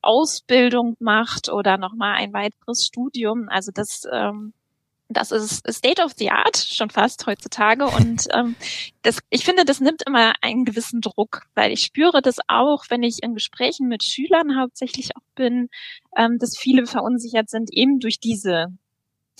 Ausbildung 0.00 0.96
macht 0.98 1.50
oder 1.50 1.76
nochmal 1.76 2.14
ein 2.16 2.32
weiteres 2.32 2.86
Studium. 2.86 3.48
Also 3.50 3.70
das 3.72 4.04
ähm, 4.10 4.54
das 5.08 5.30
ist 5.30 5.62
State 5.70 6.02
of 6.02 6.12
the 6.16 6.30
Art 6.30 6.56
schon 6.56 6.90
fast 6.90 7.26
heutzutage 7.26 7.86
und 7.86 8.26
ähm, 8.34 8.56
das, 9.02 9.18
ich 9.30 9.44
finde, 9.44 9.64
das 9.64 9.80
nimmt 9.80 10.02
immer 10.06 10.34
einen 10.42 10.64
gewissen 10.64 11.00
Druck, 11.00 11.46
weil 11.54 11.72
ich 11.72 11.82
spüre 11.82 12.20
das 12.22 12.36
auch, 12.46 12.84
wenn 12.88 13.02
ich 13.02 13.22
in 13.22 13.34
Gesprächen 13.34 13.88
mit 13.88 14.04
Schülern 14.04 14.58
hauptsächlich 14.58 15.16
auch 15.16 15.34
bin, 15.34 15.68
ähm, 16.16 16.38
dass 16.38 16.58
viele 16.58 16.86
verunsichert 16.86 17.48
sind 17.48 17.70
eben 17.72 18.00
durch 18.00 18.20
diese 18.20 18.66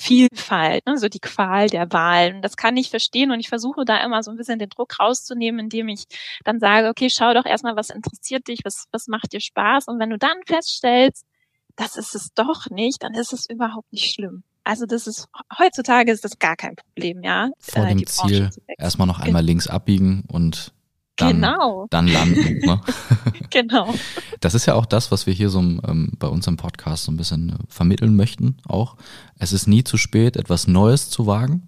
Vielfalt, 0.01 0.87
ne, 0.87 0.97
so 0.97 1.09
die 1.09 1.19
Qual 1.19 1.69
der 1.69 1.93
Wahlen. 1.93 2.41
Das 2.41 2.57
kann 2.57 2.77
ich 2.77 2.89
verstehen 2.89 3.33
und 3.33 3.41
ich 3.41 3.49
versuche 3.49 3.85
da 3.85 4.03
immer 4.05 4.23
so 4.23 4.31
ein 4.31 4.37
bisschen 4.37 4.61
den 4.61 4.69
Druck 4.69 5.01
rauszunehmen, 5.01 5.59
indem 5.59 5.89
ich 5.89 6.05
dann 6.45 6.61
sage, 6.61 6.89
okay, 6.89 7.11
schau 7.11 7.35
doch 7.35 7.45
erstmal, 7.45 7.75
was 7.75 7.91
interessiert 7.91 8.47
dich, 8.47 8.61
was, 8.65 8.87
was 8.93 9.09
macht 9.09 9.33
dir 9.33 9.41
Spaß 9.41 9.89
und 9.89 9.99
wenn 9.99 10.11
du 10.11 10.19
dann 10.19 10.39
feststellst, 10.47 11.27
das 11.75 11.97
ist 11.97 12.15
es 12.15 12.33
doch 12.33 12.71
nicht, 12.71 13.03
dann 13.03 13.15
ist 13.15 13.33
es 13.33 13.51
überhaupt 13.51 13.93
nicht 13.93 14.15
schlimm. 14.15 14.45
Also 14.69 14.85
das 14.85 15.07
ist 15.07 15.29
heutzutage 15.59 16.13
ist 16.13 16.27
das 16.27 16.39
gar 16.39 16.55
kein 16.55 16.77
Problem, 16.77 17.23
ja. 17.23 17.49
Vor 17.59 17.87
äh, 17.87 17.95
dem 17.95 18.07
Ziel 18.07 18.51
erstmal 18.77 19.07
noch 19.07 19.19
einmal 19.19 19.43
links 19.43 19.67
abbiegen 19.67 20.25
und 20.29 20.75
dann, 21.17 21.37
genau. 21.37 21.87
dann 21.89 22.07
landen. 22.07 22.59
Ne? 22.59 22.79
genau. 23.51 23.95
Das 24.41 24.53
ist 24.53 24.67
ja 24.67 24.75
auch 24.75 24.85
das, 24.85 25.11
was 25.11 25.27
wir 25.27 25.33
hier 25.33 25.49
so 25.49 25.61
ähm, 25.61 26.13
bei 26.19 26.29
unserem 26.29 26.59
Podcast 26.59 27.05
so 27.05 27.13
ein 27.13 27.17
bisschen 27.17 27.49
äh, 27.49 27.55
vermitteln 27.69 28.15
möchten. 28.15 28.59
Auch 28.69 28.97
es 29.39 29.55
ist 29.55 29.69
nie 29.69 29.85
zu 29.85 29.97
spät, 29.97 30.37
etwas 30.37 30.69
Neues 30.69 31.09
zu 31.09 31.27
wagen. 31.27 31.67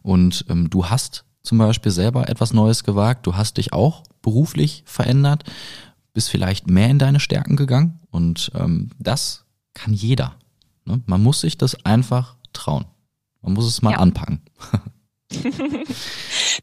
Und 0.00 0.46
ähm, 0.48 0.70
du 0.70 0.86
hast 0.86 1.26
zum 1.42 1.58
Beispiel 1.58 1.92
selber 1.92 2.30
etwas 2.30 2.54
Neues 2.54 2.82
gewagt. 2.82 3.26
Du 3.26 3.36
hast 3.36 3.58
dich 3.58 3.74
auch 3.74 4.04
beruflich 4.22 4.84
verändert, 4.86 5.44
bist 6.14 6.30
vielleicht 6.30 6.66
mehr 6.66 6.88
in 6.88 6.98
deine 6.98 7.20
Stärken 7.20 7.56
gegangen. 7.56 8.00
Und 8.10 8.52
ähm, 8.54 8.88
das 8.98 9.44
kann 9.74 9.92
jeder. 9.92 10.36
Ne? 10.84 11.02
Man 11.06 11.22
muss 11.22 11.40
sich 11.40 11.58
das 11.58 11.84
einfach 11.84 12.36
trauen. 12.52 12.86
Man 13.40 13.54
muss 13.54 13.66
es 13.66 13.82
mal 13.82 13.92
ja. 13.92 13.98
anpacken. 13.98 14.42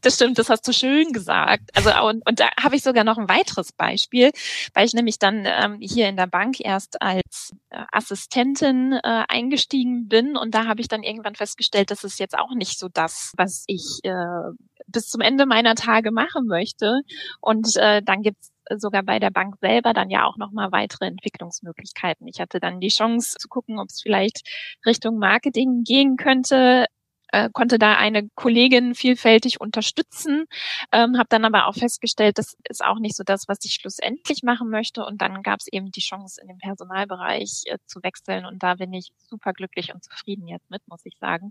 das 0.02 0.14
stimmt, 0.14 0.38
das 0.38 0.48
hast 0.48 0.66
du 0.66 0.72
schön 0.72 1.12
gesagt. 1.12 1.70
Also 1.74 1.90
und, 2.06 2.26
und 2.26 2.40
da 2.40 2.48
habe 2.60 2.76
ich 2.76 2.82
sogar 2.82 3.04
noch 3.04 3.18
ein 3.18 3.28
weiteres 3.28 3.72
Beispiel, 3.72 4.30
weil 4.74 4.86
ich 4.86 4.94
nämlich 4.94 5.18
dann 5.18 5.44
ähm, 5.44 5.78
hier 5.80 6.08
in 6.08 6.16
der 6.16 6.26
Bank 6.26 6.60
erst 6.60 7.02
als 7.02 7.52
äh, 7.70 7.82
Assistentin 7.90 8.92
äh, 8.92 9.24
eingestiegen 9.28 10.08
bin 10.08 10.36
und 10.36 10.54
da 10.54 10.66
habe 10.66 10.80
ich 10.80 10.88
dann 10.88 11.02
irgendwann 11.02 11.34
festgestellt, 11.34 11.90
dass 11.90 12.04
es 12.04 12.18
jetzt 12.18 12.38
auch 12.38 12.54
nicht 12.54 12.78
so 12.78 12.88
das, 12.88 13.32
was 13.36 13.64
ich 13.66 14.00
äh, 14.04 14.52
bis 14.86 15.08
zum 15.08 15.20
Ende 15.20 15.46
meiner 15.46 15.74
Tage 15.74 16.10
machen 16.10 16.46
möchte. 16.46 17.02
Und 17.40 17.76
äh, 17.76 18.02
dann 18.02 18.22
gibt's 18.22 18.50
sogar 18.78 19.02
bei 19.02 19.18
der 19.18 19.30
Bank 19.30 19.56
selber 19.60 19.92
dann 19.92 20.10
ja 20.10 20.24
auch 20.24 20.36
nochmal 20.36 20.72
weitere 20.72 21.06
Entwicklungsmöglichkeiten. 21.06 22.26
Ich 22.28 22.40
hatte 22.40 22.60
dann 22.60 22.80
die 22.80 22.88
Chance 22.88 23.36
zu 23.38 23.48
gucken, 23.48 23.78
ob 23.78 23.88
es 23.88 24.00
vielleicht 24.02 24.48
Richtung 24.86 25.18
Marketing 25.18 25.82
gehen 25.84 26.16
könnte 26.16 26.86
äh, 27.32 27.48
konnte 27.52 27.78
da 27.78 27.96
eine 27.96 28.28
Kollegin 28.34 28.94
vielfältig 28.94 29.60
unterstützen, 29.60 30.46
ähm, 30.92 31.16
habe 31.18 31.28
dann 31.28 31.44
aber 31.44 31.66
auch 31.66 31.74
festgestellt, 31.74 32.38
das 32.38 32.56
ist 32.68 32.84
auch 32.84 32.98
nicht 32.98 33.16
so 33.16 33.24
das, 33.24 33.44
was 33.48 33.58
ich 33.64 33.74
schlussendlich 33.74 34.42
machen 34.42 34.70
möchte. 34.70 35.04
Und 35.04 35.20
dann 35.20 35.42
gab 35.42 35.60
es 35.60 35.66
eben 35.70 35.90
die 35.90 36.00
Chance, 36.00 36.40
in 36.40 36.48
den 36.48 36.58
Personalbereich 36.58 37.62
äh, 37.66 37.78
zu 37.86 38.02
wechseln. 38.02 38.44
Und 38.46 38.62
da 38.62 38.74
bin 38.74 38.92
ich 38.92 39.10
super 39.18 39.52
glücklich 39.52 39.92
und 39.94 40.04
zufrieden 40.04 40.46
jetzt 40.48 40.70
mit, 40.70 40.82
muss 40.88 41.00
ich 41.04 41.16
sagen. 41.18 41.50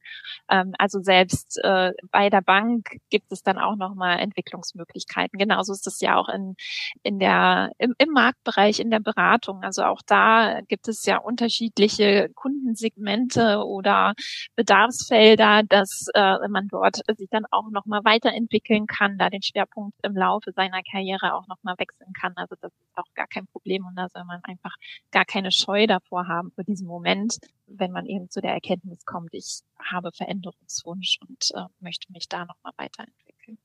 Ähm, 0.50 0.74
also 0.78 1.00
selbst 1.02 1.60
äh, 1.64 1.92
bei 2.12 2.30
der 2.30 2.42
Bank 2.42 2.98
gibt 3.10 3.32
es 3.32 3.44
dann 3.44 3.58
auch 3.58 3.76
nochmal 3.76 4.20
Entwicklungsmöglichkeiten. 4.20 5.38
Genauso 5.38 5.74
ist 5.74 5.88
es 5.88 6.00
ja 6.02 6.18
auch 6.18 6.30
in, 6.30 6.56
in 7.04 7.20
der, 7.20 7.72
im, 7.78 7.96
im 7.98 8.10
Marktbereich, 8.10 8.80
in 8.80 8.90
der 8.92 9.00
Beratung. 9.00 9.64
Also 9.64 9.84
auch 9.84 10.02
da 10.06 10.62
gibt 10.68 10.88
es 10.88 11.06
ja 11.06 11.18
unterschiedliche 11.18 12.30
Kundensegmente 12.36 13.64
oder 13.66 14.14
Bedarfsfelder, 14.56 15.64
dass 15.70 16.08
äh, 16.14 16.48
man 16.50 16.68
dort 16.68 16.98
sich 17.18 17.30
dann 17.30 17.46
auch 17.52 17.70
nochmal 17.70 18.04
weiterentwickeln 18.04 18.88
kann, 18.88 19.18
da 19.18 19.30
den 19.30 19.42
Schwerpunkt 19.42 19.98
im 20.04 20.16
Laufe 20.16 20.52
seiner 20.52 20.82
Karriere 20.84 21.36
auch 21.36 21.48
nochmal 21.48 21.76
wechseln 21.78 22.12
kann. 22.14 22.34
Also 22.36 22.56
das 22.60 22.72
ist 22.72 22.98
auch 22.98 23.14
gar 23.16 23.28
kein 23.28 23.48
Problem 23.48 23.86
und 23.86 23.96
da 23.96 24.10
soll 24.10 24.26
man 24.26 24.40
einfach 24.44 24.76
gar 25.12 25.26
keine 25.26 25.52
Scheu 25.52 25.88
davor 25.88 26.28
haben 26.28 26.52
für 26.52 26.64
diesen 26.64 26.88
Moment, 26.88 27.38
wenn 27.68 27.92
man 27.92 28.06
eben 28.06 28.30
zu 28.30 28.42
der 28.42 28.54
Erkenntnis 28.54 29.06
kommt, 29.06 29.34
ich 29.34 29.62
habe 29.80 30.12
Veränderungswunsch 30.12 31.20
und 31.28 31.52
äh, 31.54 31.66
möchte 31.80 32.12
mich 32.12 32.28
da 32.28 32.46
nochmal 32.46 32.74
weiterentwickeln. 32.78 33.58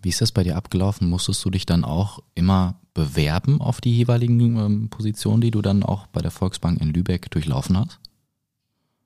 Wie 0.00 0.08
ist 0.08 0.20
das 0.20 0.32
bei 0.32 0.42
dir 0.42 0.56
abgelaufen? 0.56 1.08
Musstest 1.08 1.44
du 1.44 1.50
dich 1.50 1.66
dann 1.66 1.84
auch 1.84 2.20
immer 2.34 2.80
bewerben 2.94 3.60
auf 3.60 3.80
die 3.80 3.96
jeweiligen 3.96 4.40
ähm, 4.58 4.90
Positionen, 4.90 5.40
die 5.40 5.50
du 5.50 5.62
dann 5.62 5.82
auch 5.82 6.06
bei 6.08 6.20
der 6.20 6.30
Volksbank 6.30 6.80
in 6.80 6.92
Lübeck 6.92 7.30
durchlaufen 7.30 7.78
hast? 7.78 8.00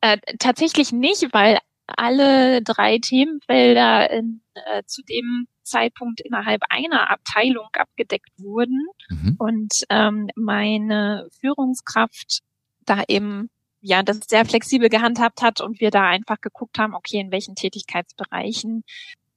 Äh, 0.01 0.19
tatsächlich 0.39 0.93
nicht, 0.93 1.29
weil 1.33 1.59
alle 1.87 2.63
drei 2.63 2.99
Themenfelder 2.99 4.11
in, 4.11 4.43
äh, 4.55 4.83
zu 4.87 5.03
dem 5.03 5.47
Zeitpunkt 5.63 6.21
innerhalb 6.21 6.63
einer 6.69 7.11
Abteilung 7.11 7.69
abgedeckt 7.73 8.31
wurden 8.39 8.87
mhm. 9.09 9.37
und 9.39 9.85
ähm, 9.91 10.29
meine 10.37 11.29
Führungskraft 11.41 12.41
da 12.85 13.03
eben 13.09 13.51
ja 13.81 14.03
das 14.03 14.21
sehr 14.29 14.45
flexibel 14.45 14.89
gehandhabt 14.89 15.43
hat 15.43 15.61
und 15.61 15.81
wir 15.81 15.91
da 15.91 16.09
einfach 16.09 16.41
geguckt 16.41 16.79
haben, 16.79 16.95
okay, 16.95 17.19
in 17.19 17.31
welchen 17.31 17.55
Tätigkeitsbereichen 17.55 18.85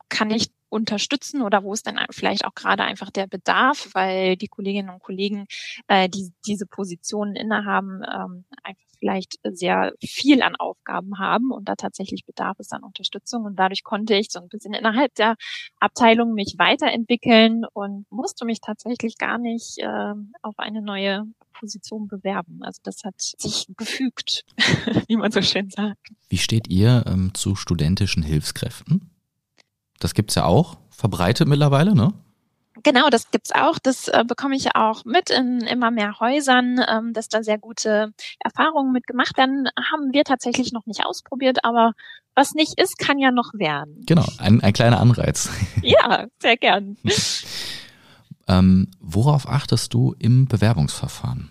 kann 0.07 0.31
ich 0.31 0.49
unterstützen 0.69 1.41
oder 1.41 1.63
wo 1.63 1.73
ist 1.73 1.87
denn 1.87 1.99
vielleicht 2.11 2.45
auch 2.45 2.53
gerade 2.53 2.83
einfach 2.83 3.09
der 3.09 3.27
Bedarf, 3.27 3.89
weil 3.93 4.37
die 4.37 4.47
Kolleginnen 4.47 4.89
und 4.89 5.01
Kollegen, 5.01 5.47
äh, 5.87 6.09
die 6.09 6.31
diese 6.45 6.67
Positionen 6.67 7.35
innehaben, 7.35 8.01
ähm, 8.03 8.45
einfach 8.63 8.88
vielleicht 8.99 9.39
sehr 9.43 9.93
viel 10.03 10.41
an 10.41 10.55
Aufgaben 10.55 11.17
haben 11.19 11.51
und 11.51 11.67
da 11.67 11.75
tatsächlich 11.75 12.25
bedarf 12.25 12.57
es 12.59 12.71
an 12.71 12.83
Unterstützung. 12.83 13.45
Und 13.45 13.57
dadurch 13.57 13.83
konnte 13.83 14.15
ich 14.15 14.29
so 14.29 14.39
ein 14.39 14.49
bisschen 14.49 14.73
innerhalb 14.73 15.13
der 15.15 15.35
Abteilung 15.79 16.33
mich 16.33 16.55
weiterentwickeln 16.57 17.65
und 17.73 18.05
musste 18.11 18.45
mich 18.45 18.59
tatsächlich 18.61 19.17
gar 19.17 19.37
nicht 19.37 19.77
äh, 19.79 20.13
auf 20.41 20.59
eine 20.59 20.81
neue 20.81 21.25
Position 21.59 22.07
bewerben. 22.07 22.59
Also 22.61 22.79
das 22.83 23.03
hat 23.03 23.15
sich 23.17 23.67
gefügt, 23.77 24.45
wie 25.07 25.17
man 25.17 25.31
so 25.31 25.41
schön 25.41 25.69
sagt. 25.69 26.09
Wie 26.29 26.37
steht 26.37 26.67
ihr 26.69 27.03
ähm, 27.07 27.33
zu 27.33 27.55
studentischen 27.55 28.23
Hilfskräften? 28.23 29.09
Das 29.99 30.13
gibt's 30.13 30.35
ja 30.35 30.45
auch, 30.45 30.77
verbreitet 30.89 31.47
mittlerweile, 31.47 31.93
ne? 31.93 32.13
Genau, 32.83 33.09
das 33.09 33.31
gibt's 33.31 33.51
auch. 33.51 33.77
Das 33.79 34.07
äh, 34.07 34.23
bekomme 34.25 34.55
ich 34.55 34.75
auch 34.75 35.03
mit 35.05 35.29
in 35.29 35.61
immer 35.61 35.91
mehr 35.91 36.19
Häusern, 36.19 36.79
ähm, 36.87 37.13
dass 37.13 37.27
da 37.27 37.43
sehr 37.43 37.57
gute 37.57 38.13
Erfahrungen 38.39 38.91
mitgemacht 38.91 39.37
werden. 39.37 39.67
Haben 39.91 40.13
wir 40.13 40.23
tatsächlich 40.23 40.71
noch 40.71 40.85
nicht 40.85 41.05
ausprobiert, 41.05 41.65
aber 41.65 41.93
was 42.35 42.53
nicht 42.53 42.79
ist, 42.79 42.97
kann 42.97 43.19
ja 43.19 43.31
noch 43.31 43.53
werden. 43.53 44.03
Genau, 44.05 44.25
ein, 44.37 44.61
ein 44.61 44.73
kleiner 44.73 44.99
Anreiz. 44.99 45.49
Ja, 45.81 46.27
sehr 46.39 46.57
gern. 46.57 46.97
ähm, 48.47 48.91
worauf 48.99 49.47
achtest 49.47 49.93
du 49.93 50.13
im 50.19 50.47
Bewerbungsverfahren? 50.47 51.49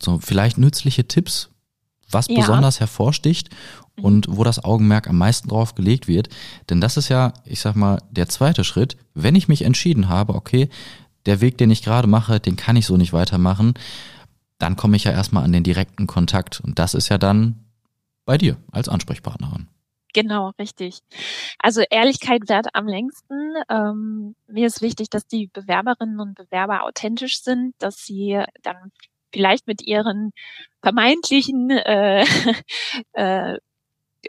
So, 0.00 0.18
vielleicht 0.18 0.58
nützliche 0.58 1.06
Tipps, 1.06 1.51
was 2.12 2.28
ja. 2.28 2.36
besonders 2.36 2.80
hervorsticht 2.80 3.50
mhm. 3.96 4.04
und 4.04 4.26
wo 4.28 4.44
das 4.44 4.62
Augenmerk 4.64 5.08
am 5.08 5.18
meisten 5.18 5.48
drauf 5.48 5.74
gelegt 5.74 6.08
wird. 6.08 6.28
Denn 6.70 6.80
das 6.80 6.96
ist 6.96 7.08
ja, 7.08 7.32
ich 7.44 7.60
sag 7.60 7.74
mal, 7.74 7.98
der 8.10 8.28
zweite 8.28 8.64
Schritt. 8.64 8.96
Wenn 9.14 9.34
ich 9.34 9.48
mich 9.48 9.62
entschieden 9.62 10.08
habe, 10.08 10.34
okay, 10.34 10.68
der 11.26 11.40
Weg, 11.40 11.58
den 11.58 11.70
ich 11.70 11.82
gerade 11.82 12.08
mache, 12.08 12.40
den 12.40 12.56
kann 12.56 12.76
ich 12.76 12.86
so 12.86 12.96
nicht 12.96 13.12
weitermachen, 13.12 13.74
dann 14.58 14.76
komme 14.76 14.96
ich 14.96 15.04
ja 15.04 15.12
erstmal 15.12 15.44
an 15.44 15.52
den 15.52 15.64
direkten 15.64 16.06
Kontakt. 16.06 16.60
Und 16.60 16.78
das 16.78 16.94
ist 16.94 17.08
ja 17.08 17.18
dann 17.18 17.64
bei 18.24 18.38
dir 18.38 18.56
als 18.70 18.88
Ansprechpartnerin. 18.88 19.68
Genau, 20.14 20.52
richtig. 20.58 21.00
Also 21.58 21.82
Ehrlichkeit 21.88 22.48
wert 22.48 22.68
am 22.74 22.86
längsten. 22.86 23.54
Ähm, 23.70 24.34
mir 24.46 24.66
ist 24.66 24.82
wichtig, 24.82 25.08
dass 25.08 25.26
die 25.26 25.48
Bewerberinnen 25.52 26.20
und 26.20 26.34
Bewerber 26.34 26.84
authentisch 26.84 27.42
sind, 27.42 27.74
dass 27.78 27.96
sie 28.04 28.42
dann 28.62 28.92
vielleicht 29.32 29.66
mit 29.66 29.82
ihren 29.82 30.32
vermeintlichen 30.82 31.70
äh, 31.70 32.24
äh, 33.12 33.58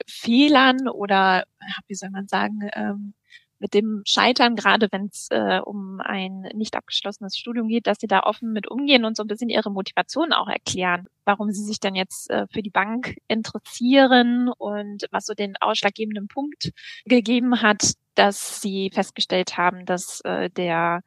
Fehlern 0.07 0.87
oder 0.89 1.43
wie 1.87 1.95
soll 1.95 2.09
man 2.09 2.27
sagen, 2.27 2.69
ähm, 2.73 3.13
mit 3.63 3.73
dem 3.73 4.03
Scheitern, 4.05 4.57
gerade 4.57 4.89
wenn 4.91 5.05
es 5.05 5.29
äh, 5.31 5.59
um 5.63 6.01
ein 6.01 6.41
nicht 6.53 6.75
abgeschlossenes 6.75 7.37
Studium 7.37 7.69
geht, 7.69 7.87
dass 7.87 7.97
sie 7.97 8.07
da 8.07 8.23
offen 8.23 8.51
mit 8.51 8.69
umgehen 8.69 9.05
und 9.05 9.15
so 9.15 9.23
ein 9.23 9.27
bisschen 9.27 9.47
ihre 9.47 9.71
Motivation 9.71 10.33
auch 10.33 10.49
erklären, 10.49 11.07
warum 11.23 11.49
sie 11.51 11.63
sich 11.63 11.79
dann 11.79 11.95
jetzt 11.95 12.29
äh, 12.29 12.45
für 12.51 12.61
die 12.61 12.69
Bank 12.69 13.15
interessieren 13.29 14.49
und 14.49 15.05
was 15.11 15.25
so 15.25 15.33
den 15.33 15.55
ausschlaggebenden 15.61 16.27
Punkt 16.27 16.73
gegeben 17.05 17.61
hat, 17.61 17.93
dass 18.15 18.61
sie 18.61 18.91
festgestellt 18.93 19.55
haben, 19.55 19.85
dass 19.85 20.19
äh, 20.25 20.49
der 20.49 20.99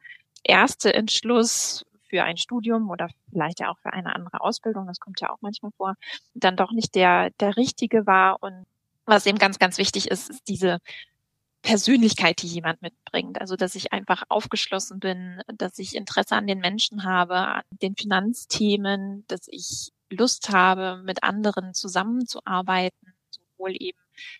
erste 0.43 0.91
Entschluss 0.95 1.85
für 2.09 2.23
ein 2.23 2.37
Studium 2.37 2.89
oder 2.89 3.09
vielleicht 3.31 3.59
ja 3.59 3.69
auch 3.69 3.77
für 3.79 3.93
eine 3.93 4.15
andere 4.15 4.41
Ausbildung, 4.41 4.87
das 4.87 4.99
kommt 4.99 5.21
ja 5.21 5.29
auch 5.29 5.39
manchmal 5.41 5.71
vor, 5.77 5.95
dann 6.33 6.55
doch 6.55 6.71
nicht 6.71 6.95
der, 6.95 7.31
der 7.39 7.57
richtige 7.57 8.05
war. 8.05 8.41
Und 8.41 8.65
was 9.05 9.25
eben 9.25 9.37
ganz, 9.37 9.59
ganz 9.59 9.77
wichtig 9.77 10.09
ist, 10.09 10.29
ist 10.29 10.47
diese 10.47 10.79
Persönlichkeit, 11.61 12.41
die 12.41 12.47
jemand 12.47 12.81
mitbringt. 12.81 13.41
Also, 13.41 13.55
dass 13.55 13.75
ich 13.75 13.91
einfach 13.91 14.23
aufgeschlossen 14.29 14.99
bin, 14.99 15.41
dass 15.47 15.79
ich 15.79 15.95
Interesse 15.95 16.35
an 16.35 16.47
den 16.47 16.59
Menschen 16.59 17.03
habe, 17.03 17.35
an 17.35 17.63
den 17.81 17.95
Finanzthemen, 17.95 19.25
dass 19.27 19.47
ich 19.47 19.91
Lust 20.09 20.49
habe, 20.49 21.01
mit 21.03 21.23
anderen 21.23 21.73
zusammenzuarbeiten, 21.73 23.13
sowohl 23.29 23.75
eben 23.77 23.99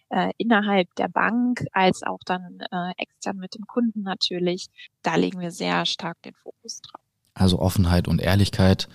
äh, 0.09 0.31
innerhalb 0.37 0.93
der 0.95 1.09
Bank 1.09 1.65
als 1.71 2.03
auch 2.03 2.19
dann 2.25 2.59
äh, 2.71 2.91
extern 2.97 3.37
mit 3.37 3.55
dem 3.55 3.67
Kunden 3.67 4.03
natürlich. 4.03 4.67
Da 5.01 5.15
legen 5.15 5.39
wir 5.39 5.51
sehr 5.51 5.85
stark 5.85 6.21
den 6.21 6.35
Fokus 6.35 6.81
drauf. 6.81 7.06
Also 7.37 7.59
Offenheit 7.59 8.07
und 8.07 8.21
Ehrlichkeit 8.21 8.87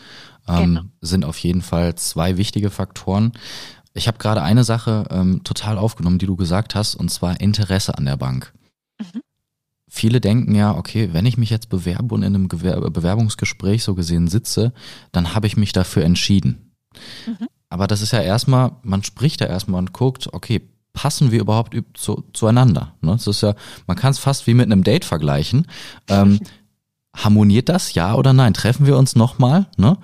ähm, 0.49 0.75
genau. 0.75 0.81
sind 1.01 1.25
auf 1.25 1.39
jeden 1.39 1.63
Fall 1.63 1.95
zwei 1.95 2.37
wichtige 2.37 2.71
Faktoren. 2.71 3.33
Ich 3.95 4.09
habe 4.09 4.19
gerade 4.19 4.43
eine 4.43 4.65
Sache 4.65 5.05
ähm, 5.11 5.45
total 5.45 5.79
aufgenommen, 5.79 6.19
die 6.19 6.27
du 6.27 6.37
gesagt 6.37 6.75
hast, 6.75 6.95
und 6.95 7.11
zwar 7.11 7.41
Interesse 7.41 7.97
an 7.97 8.07
der 8.07 8.17
Bank. 8.17 8.53
Mhm. 8.99 9.21
Viele 9.89 10.21
denken 10.21 10.55
ja, 10.55 10.75
okay, 10.75 11.11
wenn 11.13 11.27
ich 11.27 11.37
mich 11.37 11.51
jetzt 11.51 11.69
bewerbe 11.69 12.15
und 12.15 12.23
in 12.23 12.35
einem 12.35 12.49
Gewer 12.49 12.91
Bewerbungsgespräch 12.91 13.85
so 13.85 13.95
gesehen 13.95 14.27
sitze, 14.27 14.73
dann 15.13 15.35
habe 15.35 15.47
ich 15.47 15.57
mich 15.57 15.73
dafür 15.73 16.05
entschieden. 16.05 16.73
Mhm. 17.27 17.49
Aber 17.69 17.87
das 17.87 18.01
ist 18.01 18.13
ja 18.13 18.21
erstmal, 18.21 18.73
man 18.83 19.05
spricht 19.05 19.41
ja 19.41 19.47
erstmal 19.47 19.79
und 19.79 19.93
guckt, 19.93 20.33
okay, 20.33 20.63
passen 20.93 21.31
wir 21.31 21.41
überhaupt 21.41 21.77
zu, 21.95 22.25
zueinander? 22.33 22.95
Ne? 23.01 23.13
Das 23.13 23.27
ist 23.27 23.43
ja, 23.43 23.55
man 23.87 23.97
kann 23.97 24.11
es 24.11 24.19
fast 24.19 24.47
wie 24.47 24.55
mit 24.55 24.67
einem 24.67 24.85
Date 24.85 25.05
vergleichen. 25.05 25.67
Ähm, 26.09 26.41
harmoniert 27.15 27.69
das, 27.69 27.95
ja 27.95 28.15
oder 28.15 28.33
nein? 28.33 28.55
Treffen 28.55 28.87
wir 28.87 28.97
uns 28.97 29.17
nochmal? 29.17 29.67
Ne? 29.77 29.99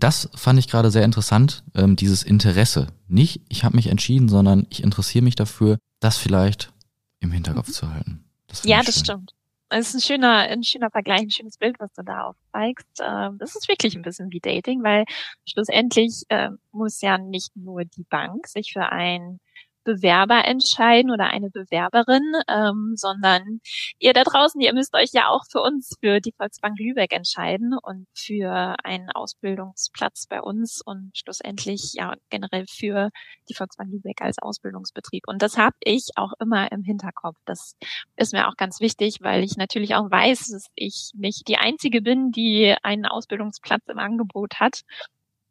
das 0.00 0.28
fand 0.34 0.58
ich 0.58 0.68
gerade 0.68 0.90
sehr 0.90 1.04
interessant, 1.04 1.62
ähm, 1.74 1.96
dieses 1.96 2.22
Interesse. 2.22 2.88
Nicht, 3.08 3.40
ich 3.48 3.64
habe 3.64 3.76
mich 3.76 3.88
entschieden, 3.88 4.28
sondern 4.28 4.66
ich 4.70 4.82
interessiere 4.82 5.24
mich 5.24 5.36
dafür, 5.36 5.78
das 6.00 6.18
vielleicht 6.18 6.72
im 7.20 7.32
Hinterkopf 7.32 7.68
mhm. 7.68 7.72
zu 7.72 7.90
halten. 7.92 8.24
Das 8.48 8.64
ja, 8.64 8.82
das 8.82 9.00
stimmt. 9.00 9.32
Es 9.68 9.88
ist 9.88 9.94
ein 9.94 10.00
schöner, 10.00 10.36
ein 10.38 10.62
schöner 10.62 10.90
Vergleich, 10.90 11.22
ein 11.22 11.30
schönes 11.30 11.58
Bild, 11.58 11.80
was 11.80 11.92
du 11.94 12.02
da 12.04 12.22
aufzeigst. 12.24 13.02
Ähm, 13.02 13.36
das 13.38 13.56
ist 13.56 13.68
wirklich 13.68 13.96
ein 13.96 14.02
bisschen 14.02 14.30
wie 14.30 14.38
Dating, 14.38 14.84
weil 14.84 15.04
schlussendlich 15.44 16.22
äh, 16.28 16.50
muss 16.70 17.00
ja 17.00 17.18
nicht 17.18 17.56
nur 17.56 17.84
die 17.84 18.04
Bank 18.04 18.46
sich 18.46 18.72
für 18.72 18.92
ein 18.92 19.40
Bewerber 19.86 20.44
entscheiden 20.44 21.10
oder 21.10 21.28
eine 21.28 21.48
Bewerberin, 21.48 22.24
ähm, 22.48 22.94
sondern 22.96 23.60
ihr 23.98 24.12
da 24.12 24.24
draußen, 24.24 24.60
ihr 24.60 24.74
müsst 24.74 24.94
euch 24.94 25.10
ja 25.12 25.28
auch 25.28 25.44
für 25.50 25.62
uns, 25.62 25.94
für 26.00 26.20
die 26.20 26.34
Volksbank 26.36 26.78
Lübeck 26.78 27.12
entscheiden 27.12 27.74
und 27.80 28.06
für 28.14 28.74
einen 28.84 29.10
Ausbildungsplatz 29.10 30.26
bei 30.28 30.42
uns 30.42 30.82
und 30.84 31.12
schlussendlich 31.16 31.94
ja 31.94 32.14
generell 32.30 32.66
für 32.68 33.10
die 33.48 33.54
Volksbank 33.54 33.90
Lübeck 33.92 34.20
als 34.20 34.38
Ausbildungsbetrieb. 34.40 35.22
Und 35.28 35.40
das 35.40 35.56
habe 35.56 35.76
ich 35.80 36.08
auch 36.16 36.32
immer 36.40 36.70
im 36.72 36.82
Hinterkopf. 36.82 37.36
Das 37.46 37.76
ist 38.16 38.32
mir 38.32 38.48
auch 38.48 38.56
ganz 38.56 38.80
wichtig, 38.80 39.18
weil 39.20 39.44
ich 39.44 39.56
natürlich 39.56 39.94
auch 39.94 40.10
weiß, 40.10 40.48
dass 40.48 40.66
ich 40.74 41.12
nicht 41.14 41.46
die 41.46 41.58
Einzige 41.58 42.02
bin, 42.02 42.32
die 42.32 42.74
einen 42.82 43.06
Ausbildungsplatz 43.06 43.84
im 43.86 43.98
Angebot 43.98 44.54
hat 44.58 44.82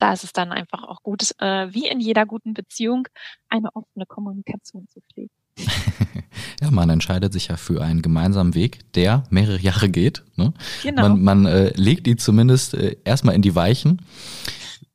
da 0.06 0.14
ist 0.14 0.24
es 0.24 0.34
dann 0.34 0.52
einfach 0.52 0.84
auch 0.84 1.02
gut, 1.02 1.32
äh, 1.40 1.74
wie 1.74 1.88
in 1.88 2.00
jeder 2.00 2.28
guten 2.28 2.54
Beziehung, 2.54 3.08
eine 3.50 3.76
offene 3.76 4.06
Kommunikation 4.06 4.88
zu 4.88 5.00
pflegen. 5.12 5.32
ja, 6.62 6.70
man 6.70 6.92
entscheidet 6.92 7.34
sich 7.34 7.48
ja 7.48 7.58
für 7.58 7.84
einen 7.84 8.04
gemeinsamen 8.04 8.54
Weg, 8.54 8.94
der 8.94 9.24
mehrere 9.32 9.60
Jahre 9.60 9.90
geht. 9.90 10.24
Ne? 10.36 10.54
Genau. 10.84 11.02
Man, 11.02 11.24
man 11.24 11.46
äh, 11.48 11.72
legt 11.76 12.06
die 12.06 12.18
zumindest 12.18 12.76
äh, 12.76 12.98
erstmal 13.04 13.34
in 13.34 13.42
die 13.42 13.56
Weichen. 13.56 14.04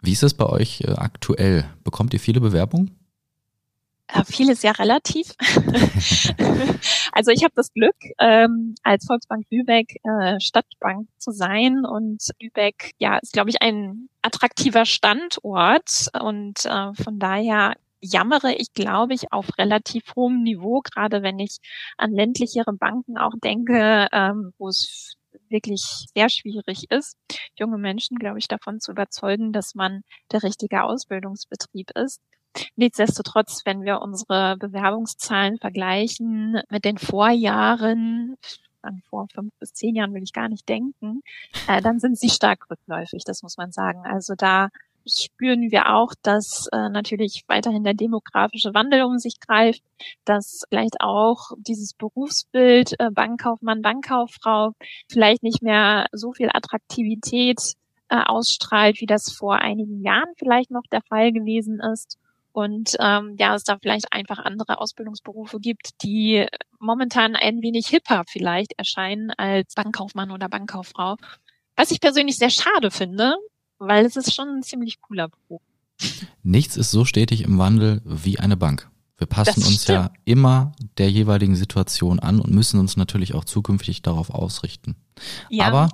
Wie 0.00 0.12
ist 0.12 0.22
es 0.22 0.34
bei 0.34 0.46
euch 0.46 0.82
äh, 0.82 0.92
aktuell? 0.92 1.64
Bekommt 1.82 2.14
ihr 2.14 2.20
viele 2.20 2.40
Bewerbungen? 2.40 2.99
Äh, 4.12 4.24
viel 4.24 4.50
ist 4.50 4.62
ja 4.62 4.72
relativ. 4.72 5.34
also 7.12 7.30
ich 7.30 7.44
habe 7.44 7.52
das 7.54 7.72
Glück, 7.72 7.96
ähm, 8.18 8.74
als 8.82 9.06
Volksbank 9.06 9.46
Lübeck 9.50 9.96
äh, 10.04 10.40
Stadtbank 10.40 11.08
zu 11.18 11.32
sein 11.32 11.84
und 11.84 12.22
Lübeck, 12.40 12.92
ja, 12.98 13.18
ist 13.18 13.32
glaube 13.32 13.50
ich 13.50 13.62
ein 13.62 14.08
attraktiver 14.22 14.84
Standort 14.84 16.08
und 16.20 16.64
äh, 16.64 16.94
von 16.94 17.18
daher 17.18 17.74
jammere 18.02 18.54
ich, 18.54 18.72
glaube 18.72 19.14
ich, 19.14 19.32
auf 19.32 19.46
relativ 19.58 20.14
hohem 20.16 20.42
Niveau, 20.42 20.80
gerade 20.80 21.22
wenn 21.22 21.38
ich 21.38 21.58
an 21.98 22.12
ländlichere 22.12 22.72
Banken 22.72 23.18
auch 23.18 23.34
denke, 23.42 24.08
ähm, 24.12 24.52
wo 24.58 24.68
es 24.68 25.14
wirklich 25.48 25.82
sehr 26.14 26.28
schwierig 26.28 26.90
ist, 26.90 27.16
junge 27.56 27.78
Menschen, 27.78 28.18
glaube 28.18 28.38
ich, 28.38 28.48
davon 28.48 28.80
zu 28.80 28.92
überzeugen, 28.92 29.52
dass 29.52 29.74
man 29.74 30.02
der 30.32 30.42
richtige 30.42 30.82
Ausbildungsbetrieb 30.84 31.90
ist. 31.94 32.20
Nichtsdestotrotz, 32.76 33.62
wenn 33.64 33.82
wir 33.84 34.00
unsere 34.00 34.56
Bewerbungszahlen 34.56 35.58
vergleichen 35.58 36.60
mit 36.68 36.84
den 36.84 36.98
Vorjahren, 36.98 38.36
an 38.82 39.02
vor 39.08 39.28
fünf 39.32 39.52
bis 39.58 39.74
zehn 39.74 39.94
Jahren 39.94 40.14
will 40.14 40.22
ich 40.22 40.32
gar 40.32 40.48
nicht 40.48 40.68
denken, 40.68 41.22
äh, 41.68 41.82
dann 41.82 42.00
sind 42.00 42.18
sie 42.18 42.30
stark 42.30 42.70
rückläufig, 42.70 43.24
das 43.24 43.42
muss 43.42 43.56
man 43.56 43.72
sagen. 43.72 44.04
Also 44.04 44.34
da 44.34 44.68
spüren 45.06 45.70
wir 45.70 45.94
auch, 45.94 46.12
dass 46.22 46.68
äh, 46.72 46.88
natürlich 46.88 47.44
weiterhin 47.46 47.84
der 47.84 47.94
demografische 47.94 48.74
Wandel 48.74 49.02
um 49.02 49.18
sich 49.18 49.40
greift, 49.40 49.82
dass 50.24 50.64
vielleicht 50.68 51.00
auch 51.00 51.52
dieses 51.58 51.94
Berufsbild 51.94 52.98
äh, 52.98 53.10
Bankkaufmann, 53.10 53.82
Bankkauffrau 53.82 54.72
vielleicht 55.08 55.42
nicht 55.42 55.62
mehr 55.62 56.06
so 56.12 56.32
viel 56.32 56.50
Attraktivität 56.52 57.74
äh, 58.08 58.22
ausstrahlt, 58.22 59.00
wie 59.00 59.06
das 59.06 59.32
vor 59.32 59.56
einigen 59.56 60.02
Jahren 60.02 60.32
vielleicht 60.36 60.70
noch 60.70 60.84
der 60.90 61.02
Fall 61.02 61.32
gewesen 61.32 61.80
ist 61.80 62.18
und 62.52 62.96
ähm, 62.98 63.36
ja, 63.38 63.54
es 63.54 63.64
da 63.64 63.78
vielleicht 63.80 64.12
einfach 64.12 64.38
andere 64.38 64.80
Ausbildungsberufe 64.80 65.60
gibt, 65.60 66.02
die 66.02 66.46
momentan 66.78 67.36
ein 67.36 67.62
wenig 67.62 67.88
hipper 67.88 68.24
vielleicht 68.28 68.72
erscheinen 68.76 69.30
als 69.30 69.74
Bankkaufmann 69.74 70.30
oder 70.30 70.48
Bankkauffrau. 70.48 71.16
Was 71.76 71.90
ich 71.90 72.00
persönlich 72.00 72.36
sehr 72.36 72.50
schade 72.50 72.90
finde, 72.90 73.34
weil 73.78 74.04
es 74.04 74.16
ist 74.16 74.34
schon 74.34 74.48
ein 74.48 74.62
ziemlich 74.62 75.00
cooler 75.00 75.28
Beruf. 75.28 75.62
Nichts 76.42 76.76
ist 76.76 76.90
so 76.90 77.04
stetig 77.04 77.42
im 77.42 77.58
Wandel 77.58 78.00
wie 78.04 78.38
eine 78.38 78.56
Bank. 78.56 78.90
Wir 79.20 79.26
passen 79.26 79.62
uns 79.62 79.86
ja 79.86 80.10
immer 80.24 80.72
der 80.96 81.10
jeweiligen 81.10 81.54
Situation 81.54 82.20
an 82.20 82.40
und 82.40 82.54
müssen 82.54 82.80
uns 82.80 82.96
natürlich 82.96 83.34
auch 83.34 83.44
zukünftig 83.44 84.00
darauf 84.00 84.30
ausrichten. 84.30 84.96
Ja. 85.50 85.66
Aber 85.66 85.90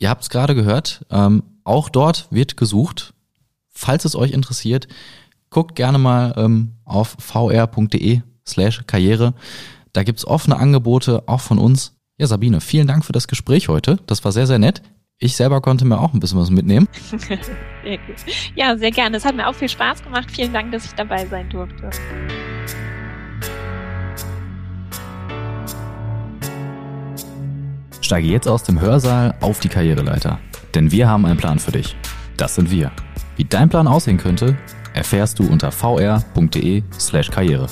ihr 0.00 0.10
habt 0.10 0.22
es 0.22 0.30
gerade 0.30 0.56
gehört, 0.56 1.06
ähm, 1.10 1.44
auch 1.62 1.88
dort 1.88 2.26
wird 2.32 2.56
gesucht. 2.56 3.14
Falls 3.70 4.04
es 4.04 4.16
euch 4.16 4.32
interessiert, 4.32 4.88
guckt 5.54 5.76
gerne 5.76 5.98
mal 5.98 6.34
ähm, 6.36 6.72
auf 6.84 7.16
vr.de 7.20 8.20
slash 8.46 8.82
Karriere. 8.88 9.34
Da 9.92 10.02
gibt's 10.02 10.26
offene 10.26 10.56
Angebote, 10.56 11.22
auch 11.26 11.40
von 11.40 11.58
uns. 11.58 11.96
Ja, 12.18 12.26
Sabine, 12.26 12.60
vielen 12.60 12.88
Dank 12.88 13.04
für 13.04 13.12
das 13.12 13.28
Gespräch 13.28 13.68
heute. 13.68 13.98
Das 14.06 14.24
war 14.24 14.32
sehr, 14.32 14.48
sehr 14.48 14.58
nett. 14.58 14.82
Ich 15.18 15.36
selber 15.36 15.60
konnte 15.60 15.84
mir 15.84 16.00
auch 16.00 16.12
ein 16.12 16.18
bisschen 16.18 16.40
was 16.40 16.50
mitnehmen. 16.50 16.88
sehr 17.18 17.98
gut. 17.98 18.16
Ja, 18.56 18.76
sehr 18.76 18.90
gerne. 18.90 19.16
Es 19.16 19.24
hat 19.24 19.36
mir 19.36 19.46
auch 19.48 19.54
viel 19.54 19.68
Spaß 19.68 20.02
gemacht. 20.02 20.28
Vielen 20.28 20.52
Dank, 20.52 20.72
dass 20.72 20.86
ich 20.86 20.92
dabei 20.94 21.24
sein 21.26 21.48
durfte. 21.48 21.88
Steige 28.00 28.26
jetzt 28.26 28.48
aus 28.48 28.64
dem 28.64 28.80
Hörsaal 28.80 29.34
auf 29.40 29.60
die 29.60 29.68
Karriereleiter. 29.68 30.40
Denn 30.74 30.90
wir 30.90 31.08
haben 31.08 31.24
einen 31.24 31.38
Plan 31.38 31.60
für 31.60 31.70
dich. 31.70 31.96
Das 32.36 32.56
sind 32.56 32.72
wir. 32.72 32.90
Wie 33.36 33.44
dein 33.44 33.68
Plan 33.68 33.86
aussehen 33.86 34.18
könnte, 34.18 34.56
erfährst 34.94 35.38
du 35.38 35.46
unter 35.46 35.70
vr.de/karriere. 35.70 37.68